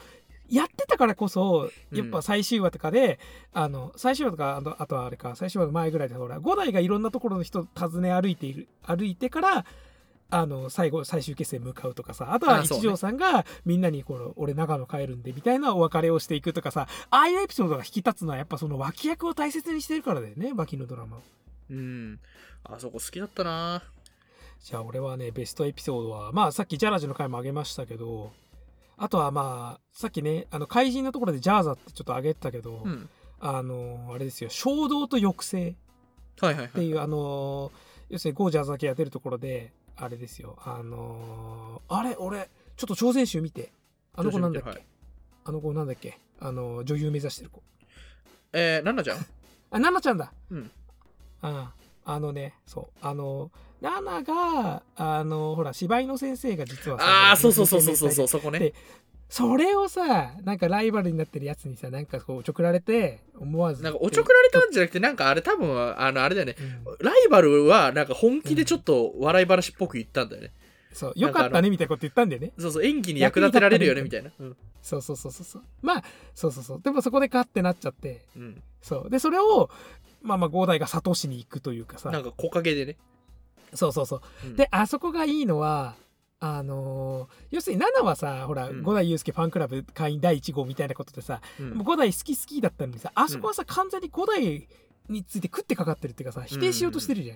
[0.49, 3.19] やってたからこそやっぱ最終話とかで、
[3.53, 9.65] あの最終話とかあとはあれか最終話の前ぐらいでほら五代がいろんなところの人訪ね歩いている歩いてから
[10.29, 21.21] あの最後最終決戦向かうとかさあとは一条さんがみんなにこの俺長野帰るんでみたいなお別れをしていくとかさああいうエピソードが引き立つのはやっぱその脇役を大切にしてるからだよね脇のドラマを。
[21.69, 22.19] うん。
[22.63, 23.83] あそこ好きだったな。
[24.61, 28.31] じゃあ俺はねベストエピソードはまあさっきジャラジの回も挙げましたけど
[28.97, 33.09] あとはまあさっきねあの怪人のところでジャーザってちょっと挙げてたけど、うん。
[33.39, 35.75] あのあれですよ衝動と抑制
[36.39, 36.65] はいはいはい。
[36.67, 36.93] ってい。
[36.93, 37.71] う、あの
[38.09, 40.57] 要するにゴージャーズだけやってるところであれですよ。
[40.63, 43.71] あのあれ俺ちょっと挑戦集見て。
[44.15, 44.85] あの子なんだっけ、はい。
[45.43, 46.17] あの子なんだっけ？
[46.39, 47.61] あの女優目指してる子。
[48.53, 49.25] えー、なんなちゃん？
[49.71, 50.31] あナナちゃんだ。
[50.49, 50.71] うん。
[51.41, 51.73] あ
[52.05, 52.85] ああのねそう。
[53.01, 53.51] あの
[53.85, 58.73] ナナがあのほら芝居の先生が実はさああ、そうそうそうそうそうそう、そこねで。
[59.29, 66.55] それをさなんかライバルになってるやつにさなんかこうちょくられて思わずなんかおちょくられたんじゃなくて、なんかあれ多分、あの、あれだよね。
[66.59, 70.51] うんライバルはなんか本気でちょっと笑い話っぽく言ったんだよね。
[70.93, 74.31] そうよかったねみたいなこと言ったんだよねそうそう、演技に役立てられるよねみたいな。
[74.39, 74.55] うん。
[74.81, 78.61] そうそうそうそうそうまあそうそうそうでもそこでカッてなっちゃってうん。
[78.81, 79.69] そうでそれを
[80.21, 82.97] まあまあ五代が諭しに行くというかさなんか木陰でね。
[83.73, 84.21] そうそうそう。
[84.45, 84.55] うん。
[84.55, 85.95] であそこがいいのは
[86.39, 88.83] あのー要するに7はさほら、うん。
[88.83, 91.77] 五代祐介ファンクラブ会員第1号みたいなことでさ、うん。
[91.79, 94.67] 五代好き好きだったのにさあそこはさ、完全に五代
[95.09, 97.35] について食ってかかってるっていうかさ否定しようとしてるじゃ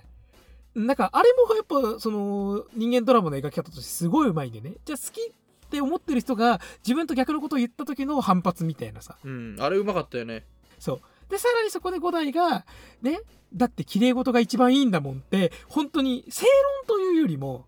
[0.79, 4.73] ん、なんかあれもやっぱその人間ドラマの描き方としてすごいうまいんだよね。
[4.85, 9.17] じゃあ好きって思ってる人が自分と逆のことを言った時の反発みたいなさ。
[9.23, 9.55] うん。
[9.59, 10.45] あれうまかったよね。
[10.79, 12.65] そうでさらにそこで五代が
[13.01, 13.21] ね
[13.53, 16.45] だって綺麗事が一番いいんだもんって本当に正
[16.87, 17.65] 論というよりも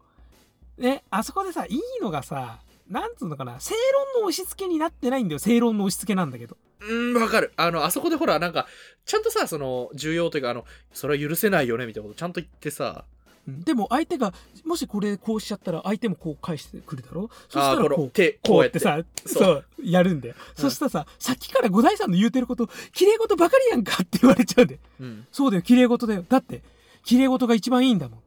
[0.78, 2.60] ねあそこでさいいのがさ
[2.90, 3.74] なんつうのかな正
[4.16, 7.54] 論の押し付けになってないんだよ正論の押し付けなんだけどうん、わかる。
[7.58, 8.66] あの、あそこでほら、なんか、
[9.06, 13.06] ちゃんとさ、その、重要というか、あの、それは許せないよね、みたいなことちゃんと言ってさ、
[13.48, 13.64] うん。
[13.64, 14.34] でも相手が
[14.66, 17.30] もしこれこうしちゃったら相手もこう返してくるだろ？
[17.50, 20.62] そしたらこう手、ここうやってさそそううやるんだよ、うん。
[20.62, 24.80] そしたらささっきから五代さんの言うてること綺麗事ばかりやんかって言われちゃうんだよ。
[25.00, 25.28] うん。
[25.32, 26.26] そうだよ綺麗事だよ。
[26.28, 26.62] だって
[27.04, 28.20] 綺麗事が一番いいんだもん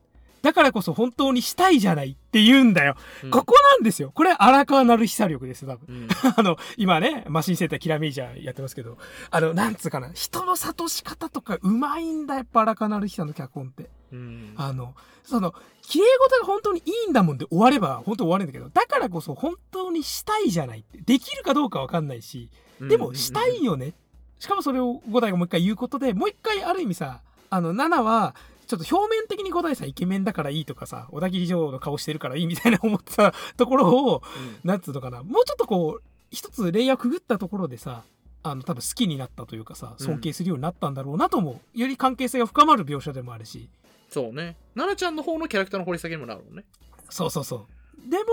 [0.44, 3.30] だからこそ本当にしたいじゃないって言うんだよ、うん。
[3.30, 4.12] ここなんですよ。
[4.14, 5.86] これ荒川成久力ですよ多分。
[5.88, 6.08] うん。
[6.36, 8.98] あの今ねマシンセンターキラメイジャーやってますけど。
[9.30, 10.12] あのなんつうかな。
[10.12, 13.88] 人の諭し方とかうまいんだやっぱ荒川成久の脚本って。
[14.12, 14.52] うん。
[14.58, 20.98] あのその綺麗事が本当にいいんだもんで終われば本当終わるんだけどだからこそ本当にしたいじゃないって。
[21.00, 22.50] できるかどうかわかんないし
[22.82, 23.94] でもしたいよね。
[24.38, 28.34] しかもそれを五代がもう一回言うことでもう一回ある意味さあの7は
[28.66, 34.22] ちょっと表面的に五代さんイケメンだからいいとかさ小田切城の顔してるからいいみたいな思ってた ところを
[34.62, 34.68] うん。
[34.68, 38.02] なんつうのかなもうちょっとこう一つレイヤーくぐったところでさ
[38.42, 43.70] あの多分好きになったというかさ尊敬するようになったんだろうなと思う、より関係性が深まる描写でもあるし。
[44.10, 44.56] そうね。
[44.74, 46.64] 奈々ちゃんの方のキャラクターの掘り下げにもなるもんね。
[47.08, 47.66] そうそうそ
[48.06, 48.10] う。
[48.10, 48.24] でも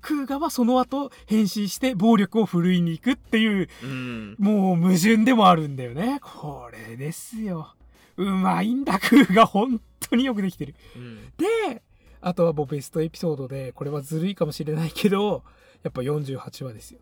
[0.00, 4.36] クーガはその後変身して暴力を振るいに行くっていううん。
[4.38, 6.20] もう矛盾でもあるんだよね。
[6.22, 7.74] これですよ
[8.18, 8.98] うまいんだ。
[8.98, 10.74] クーガ本当によくできてる。
[10.96, 11.16] うん。
[11.36, 11.82] で
[12.20, 15.44] あとはもうベストエピソードでこれはずるいかもしれないけど
[15.84, 16.98] やっぱ48話ですよ。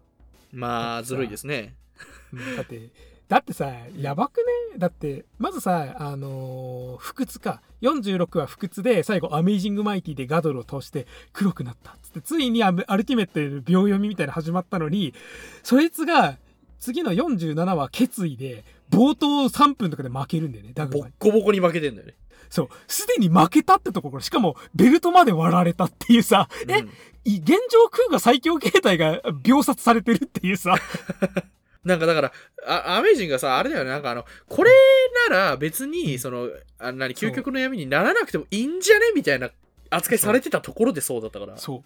[0.53, 1.75] まあずるいですね。
[2.33, 2.91] うんだって
[3.29, 4.39] だってさやばく
[4.73, 4.79] ね？
[4.79, 7.63] だってまずさあのー不屈か。
[7.83, 15.13] 46は不屈で最後アメイジングマイティでガドルを通して黒くなったっつってついにアルティメットで秒読みみたいなの始まったのに
[15.63, 16.39] そいつが
[16.79, 22.15] 次の47話決意で冒頭3分とかで負けるんだよねダグボッコボコに負けてんだよね。
[22.49, 22.69] そう。
[22.87, 26.89] すでに負けたってところしかもベルトまで割られたっていうさ、えうん。
[27.25, 30.77] い現状空が最強形態が秒殺されてるっていうさ。
[31.85, 32.33] なんかだから、
[32.67, 34.71] あアメージングがさ、あれだよね、なんかあの、これ
[35.29, 39.13] なら別に、その、あ何、究極の闇にならなくてもいいんじゃね？
[39.15, 39.51] みたいな
[39.91, 41.57] 扱いされてたところでそうだったから。
[41.57, 41.85] そう。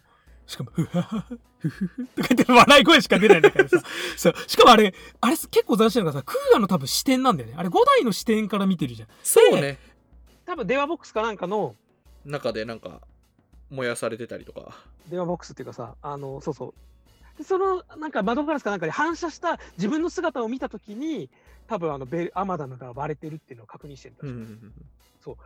[0.51, 1.27] しかも、ふはは
[1.61, 3.81] ふふとか言って笑い声しか出ないんだからさ。
[4.17, 4.35] そう。
[4.47, 7.55] しかもあれ、あれ結構斬新なのがさ、クーガの多分視点なんだよね。
[7.57, 9.09] あれ5代の視点から見てるじゃん。
[9.23, 9.79] そうね。
[10.45, 11.77] 多分電話ボックスかなんかの
[12.25, 13.01] 中でなんか、
[13.71, 14.77] 燃やされてたりとか。
[15.09, 16.75] 電話ボックスっていうかさあのそうそ
[17.39, 21.31] うそのなんか窓ガラスかなんかで反射した自分の姿を見たときに
[21.67, 24.73] 多分あのベアマダムが割れてるっていうのを確認してるんだ、うんうん
[25.33, 25.37] う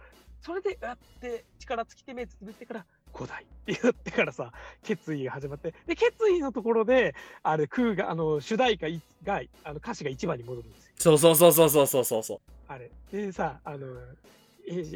[0.41, 2.85] それでやって力尽きて目つぶってから
[3.15, 4.53] 古代って言ってからさ、
[4.83, 8.89] 決意が始まって、で、決意のところで、あれ、空が、あの、主題歌
[9.25, 10.93] が、あの歌詞が一番に戻るんですよ。
[10.97, 12.41] そうそうそうそうそうそうそう。
[12.69, 12.91] あれ。
[13.11, 13.87] でさ、あの、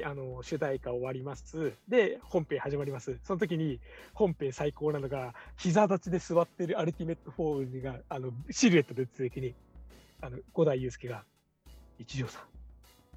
[0.04, 1.72] あの主題歌終わります。
[1.88, 3.18] で、本編始まります。
[3.24, 3.80] その時に、
[4.14, 9.54] 本編最高なのが、膝立ちで座ってるアルティメットフォームが、あの、シルエットで続きに、
[10.20, 11.24] あの、五代祐介が、
[11.98, 12.42] 一条さん、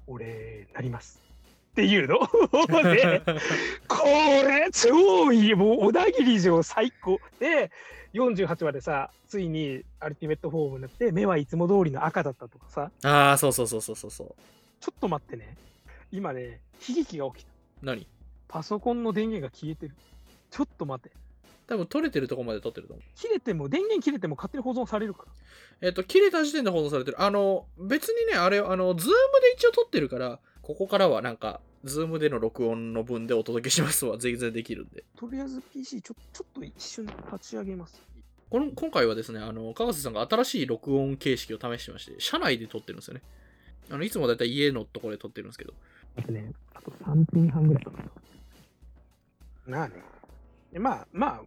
[0.06, 1.31] 俺、なります。
[1.72, 2.18] っていうの？
[2.94, 3.22] で
[3.88, 7.70] これ超いいもう小田切城最高で
[8.12, 14.34] 48話でさついにアルティメットフォームになって目はいつも通りの赤だったとかさああ、そうそうそうそうそうそう。
[14.80, 15.56] ちょっと待ってね。
[16.10, 17.50] 今ね、悲劇が起きた。
[17.80, 18.06] 何？
[18.48, 19.94] パソコンの電源が消えてる。
[20.50, 21.16] ちょっと待って。
[21.66, 23.04] 多分取れてるとこまで取ってると思う。
[23.16, 25.28] 切れても、電源切れても勝手に保存されるから。
[25.80, 27.22] えっと、切れた時点で保存されてる。
[27.22, 34.16] あの、別にね、あれ、あの、ズームで一応撮ってるから、ここからはなんか、ズームでの録音の分でお届けしますわ。
[34.16, 35.04] 全然できるんで。
[35.16, 38.00] とりあえず PC ちょちょっと一瞬立ち上げます。
[38.48, 43.22] この今回はですね、あの、かがせさんが新しい録音形式を試してまして、車内で撮ってるんですよね。
[43.90, 45.74] あの、いつもだいたい家のところで撮ってるんですけど。
[46.16, 47.98] えっとね、あと3分半ぐらいかな。
[49.66, 49.94] まあね。
[50.72, 51.42] でまあまあ、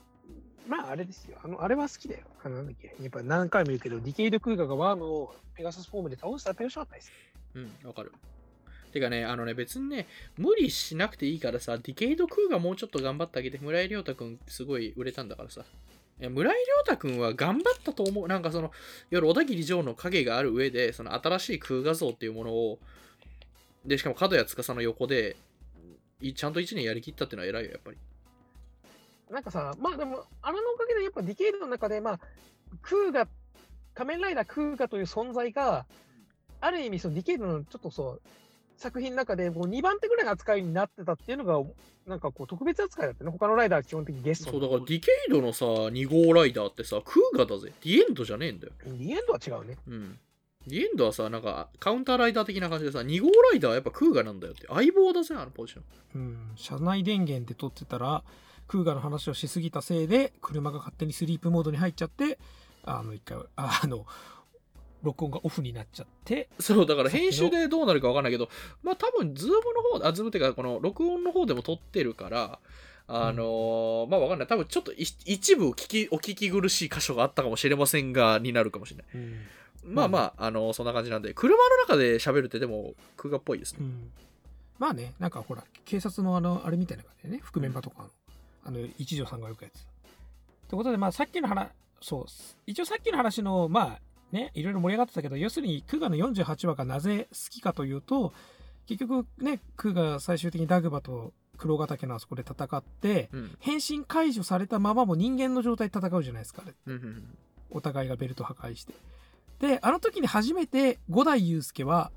[0.67, 1.37] まああれですよ。
[1.41, 2.25] あの、あれは好きだよ。
[2.43, 2.95] あのなんだっけ。
[2.99, 7.11] やっぱ何回も言うけど、ディケイド・クーガがワームをペガサスフォームで倒したらペガショったです。
[7.53, 8.11] うん、わかる。
[8.95, 15.65] てかね、あのね、別にね、無理しなくていいからさ、ディケイド・クーがもうちょっと頑張ってあげて、村井亮太くんすごい売れたんだからさ。
[16.17, 18.27] いや村井亮太くんは頑張ったと思う。
[18.29, 18.71] なんかその、
[19.09, 22.79] 夜小田切城の影がある上で、その新しい空画像っていうものを、
[23.85, 25.35] で、しかも角谷司の横で、
[26.33, 27.97] ちゃんと1年やりきったっていうのは偉いよ、やっぱり。
[29.29, 32.19] なんかさ、まあでも、あれのおかげでやっぱディケイドの中で、まあ、
[32.81, 33.27] クウガ、
[33.93, 35.85] 仮面ライダークウガという存在が、
[36.61, 38.21] ある意味、そのディケイドのちょっとそう、
[38.77, 41.61] 作品の中でもう2番手ぐらいの扱いになってたっていうのが、
[42.07, 43.31] なんかこう特別扱いだったね。
[43.31, 47.71] 他のライダーは基本的にゲストそう、だからディケイドのさ、2号ライダーってさ、クウガだぜ。
[47.83, 48.73] ディエンドじゃねえんだよ。
[48.85, 49.77] ディエンドは違うね。
[49.87, 50.19] うん。
[50.67, 54.67] ディエンドはさ、なんか、カウンターライダー的な感じでさ、2号ライダーはやっぱクウガなんだよって。
[54.67, 55.85] 相棒だぜ、あのポジション。
[56.15, 58.23] うん、車内電源で撮ってたら
[58.67, 62.39] クウガの話をしすぎたせいで車が勝手にスリープモードに入っちゃって
[62.83, 64.05] あの一回ああの
[65.05, 68.49] 録音がオフになっちゃってそう、だから編集でどうなるかわかんないけど、
[68.83, 72.59] まあ多分、ズームの方、あ、ズームっていうか、この録音の方でも撮ってるから、
[73.07, 74.47] あのーまあわかんない。
[74.47, 79.05] 多分ちょっとい一部聞き、お聞き苦しい箇所があったかもしれませんが、になるかもしれない。
[79.13, 83.79] うん、まあまあ、あのーそんな感じなんで、車の中で喋るってでも、クウガっぽいですね。
[83.81, 84.11] うん、
[84.79, 88.09] まあねなんかほら警察のあのあれみたいな感じでね覆面場とかの
[88.65, 89.85] あの一条さんがよくやつ
[90.67, 91.69] ということでまあさっきの話
[92.01, 92.25] そう
[92.65, 93.99] 一応さっきの話のまあ
[94.31, 98.33] ねいろいろ盛り上がってたけど要するにクーガの48話がなぜ好きかというと
[98.87, 103.57] 結局ねクーガ最終的にダグバと黒ヶ岳のあそこで戦ってうん。
[103.59, 106.63] 変身解除されたままも人間の状態で戦うじゃないですか。
[107.71, 108.93] お互いがベルト破壊して
[109.59, 112.11] であの時に初めて五代祐介は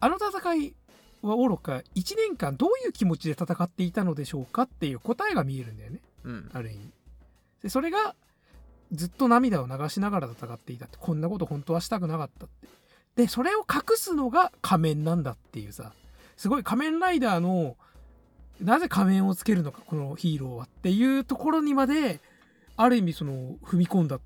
[0.00, 0.74] あの戦い
[1.22, 6.50] はおろか1年間どういう気持ちで戦っていたのでしょうかっていう答えが見えるんだよねうん。
[6.52, 6.90] ある意味
[7.62, 8.14] でそれが
[8.94, 12.68] ずっと涙を流しながら戦っていたってこんなこと本当はしたくなかったって。
[13.16, 15.92] でそれを隠すのが仮面なんだっていうさ。
[16.36, 17.76] すごい仮面ライダーの
[18.60, 22.20] なぜ仮面をつけるのかこのヒーローはっていうところにまで
[22.76, 24.18] ある意味その踏み込んだ。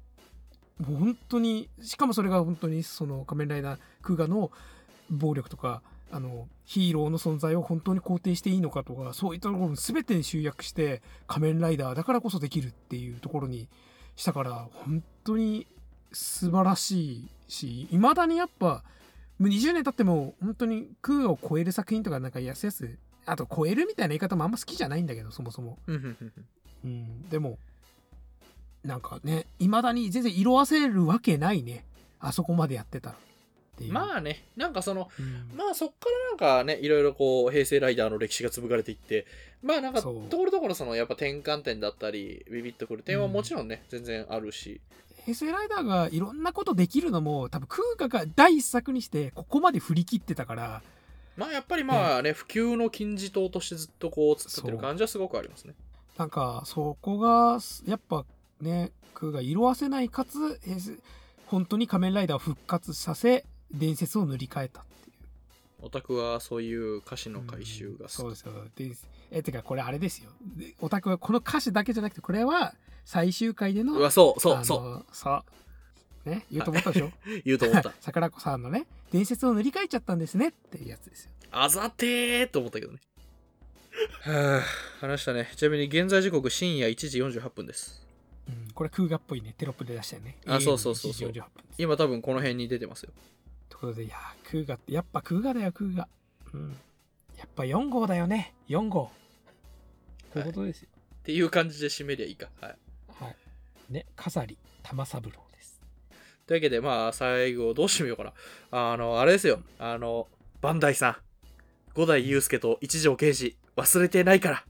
[0.79, 4.53] もう本当にしかもそれが本当にその仮面ライダークーガの
[5.11, 13.69] 暴力とかあのヒーローの存在を本当に肯定していいのかとかそういったところも全てに集約して仮面ライダーだからこそできるっていうところに
[14.19, 15.67] したから本当に
[16.13, 18.83] 素晴らしいしいまだにやっぱ
[19.39, 25.79] もう20年経っても本当にクーガを超える作品とかなんかやすやすあと超えるみたいな言い方もあんま好きじゃないんだけどそもそも。
[25.87, 27.59] うん、でも
[28.83, 31.85] なんかねいまだに全然色あせるわけないね。
[32.19, 33.17] あそこまでやってたら
[33.79, 33.93] っていう。
[33.93, 35.57] まあね、なんかその、うん。
[35.57, 39.27] まあそっからなんかね、いろいろこう、平成ライダーの歴史が紡がれていって、
[39.63, 44.81] まあなんか、ところどころその、やっぱ転換点だったり、ビビッとくる点はもちろんね、全然あるし、
[45.25, 50.83] 平成ライダーがいろんなことできるのも多分クーガが第一作にしてここまで振り切ってたから。
[51.37, 55.75] まあやっぱりまあね、普及の金字塔としてずっとこう、突ってる感じはすごくありますね。
[56.17, 58.25] なんかそこがやっぱ
[58.61, 60.61] ねクーが色あせないかつ
[61.47, 65.17] 本当に仮面ライダーを復活させ伝説を塗り替えたっていう
[65.81, 68.13] オタクはそういう歌詞の回収が好き。
[68.13, 75.07] そうですよ伝説えてかこれあれですよでオタクはこの歌詞だけじゃなくてこれは最終回でのうわ、そう、そう、そう。
[75.15, 75.31] そ
[76.27, 76.45] うね？
[76.53, 77.11] 言うと思ったでしょ？
[77.45, 77.93] 言うと思った。
[78.01, 83.01] 桜子さんのね伝説を塗り替えちゃったんですねっていうやつですよあざてーと思ったけどね。
[84.23, 84.63] はぁ、
[85.01, 85.51] 話したね。
[85.57, 88.07] ちなみに現在時刻深夜1時48分です。
[88.49, 93.13] うん、これクーガっぽいねテロップで出したよねあそうそうそうそう AM 1時48分です今多分この辺に出てますよ。
[93.69, 96.09] ということでいやークーガってやっぱクーガだよクーガ
[96.55, 96.77] うん
[97.37, 99.11] やっぱ4号だよね4号
[100.33, 102.49] ということですよっていう感じで締めりゃいいか。
[102.59, 102.77] はい。
[103.21, 105.79] はい、ね飾り玉三郎です
[106.47, 108.33] というわけで、まあ、最後、どうしてみようかな。
[108.71, 109.61] あの、あれですよ。
[109.79, 110.27] あの、
[110.63, 111.17] バンダイさん。
[111.93, 113.59] 五代雄介と一条刑事。
[113.77, 114.65] 忘れてないから。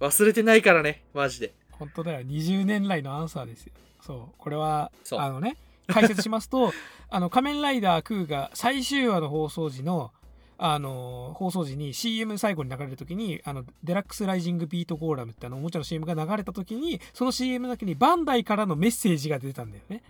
[0.00, 1.02] 忘れてないからね。
[1.14, 1.54] マジで。
[1.78, 5.56] 本当だよ20年来のアンサーですよそうこれはあのね
[5.86, 6.72] 解説しますと
[7.08, 10.12] あの仮面ライダークウガ最終話の放送時の
[10.58, 20.02] あの放送時に CM 最後に流れる時にあのデラックスライジングビートゴーラムってあのおもちゃの CM が流れた時にその CM だけにバンダイからのメッセージが出たんだよね。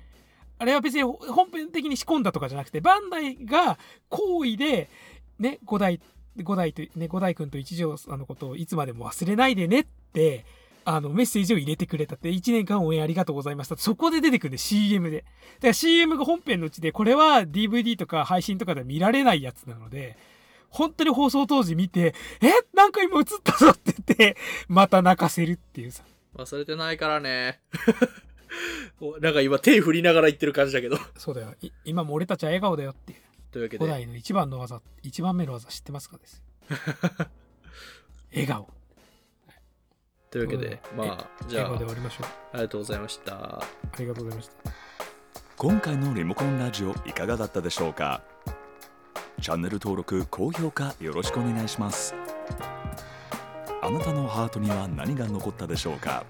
[0.59, 4.89] あれは別に本編的に仕込んだとかじゃなくてバンダイが好意で
[5.39, 6.01] ね五代
[6.43, 10.45] 五代とね五代君と一条さんのことをいつまでも忘れないでねって
[10.89, 13.77] あのメッセージを入れてくれたって1年間応援ありがとうございました。
[13.77, 15.19] そこで出てくるんで CM で。
[15.19, 20.17] だから CM が本編のうちでこれは DVD とか配信とかでは見られないやつなので
[20.71, 22.51] 本当に放送当時見てえ？
[22.73, 24.37] なんか今映ったぞって言って
[24.69, 26.05] また泣かせるっていうさ。
[26.37, 27.61] 忘れてないからね。
[29.01, 30.99] おなんか今手振りながら言ってる感じだけど。
[31.17, 31.55] そうだよ。
[31.61, 33.19] い今も俺たちは笑顔だよっていう。
[33.51, 36.43] というわけで、古代の一番の技一番目の技知ってますかです。
[38.31, 38.69] 笑顔
[40.37, 40.99] というわけで、うん。
[40.99, 42.57] まあ、じゃあ、あわりましょう。
[42.57, 43.33] りがとうございました。
[43.33, 43.63] あ
[43.99, 44.55] りがとうございました。
[45.57, 48.21] 今回のリモコンラジオいかがだったでしょうか？
[49.41, 52.15] チャンネル登録高評価よろしくお願いします。
[53.81, 56.25] あなたのハートには何が残ったでしょうか？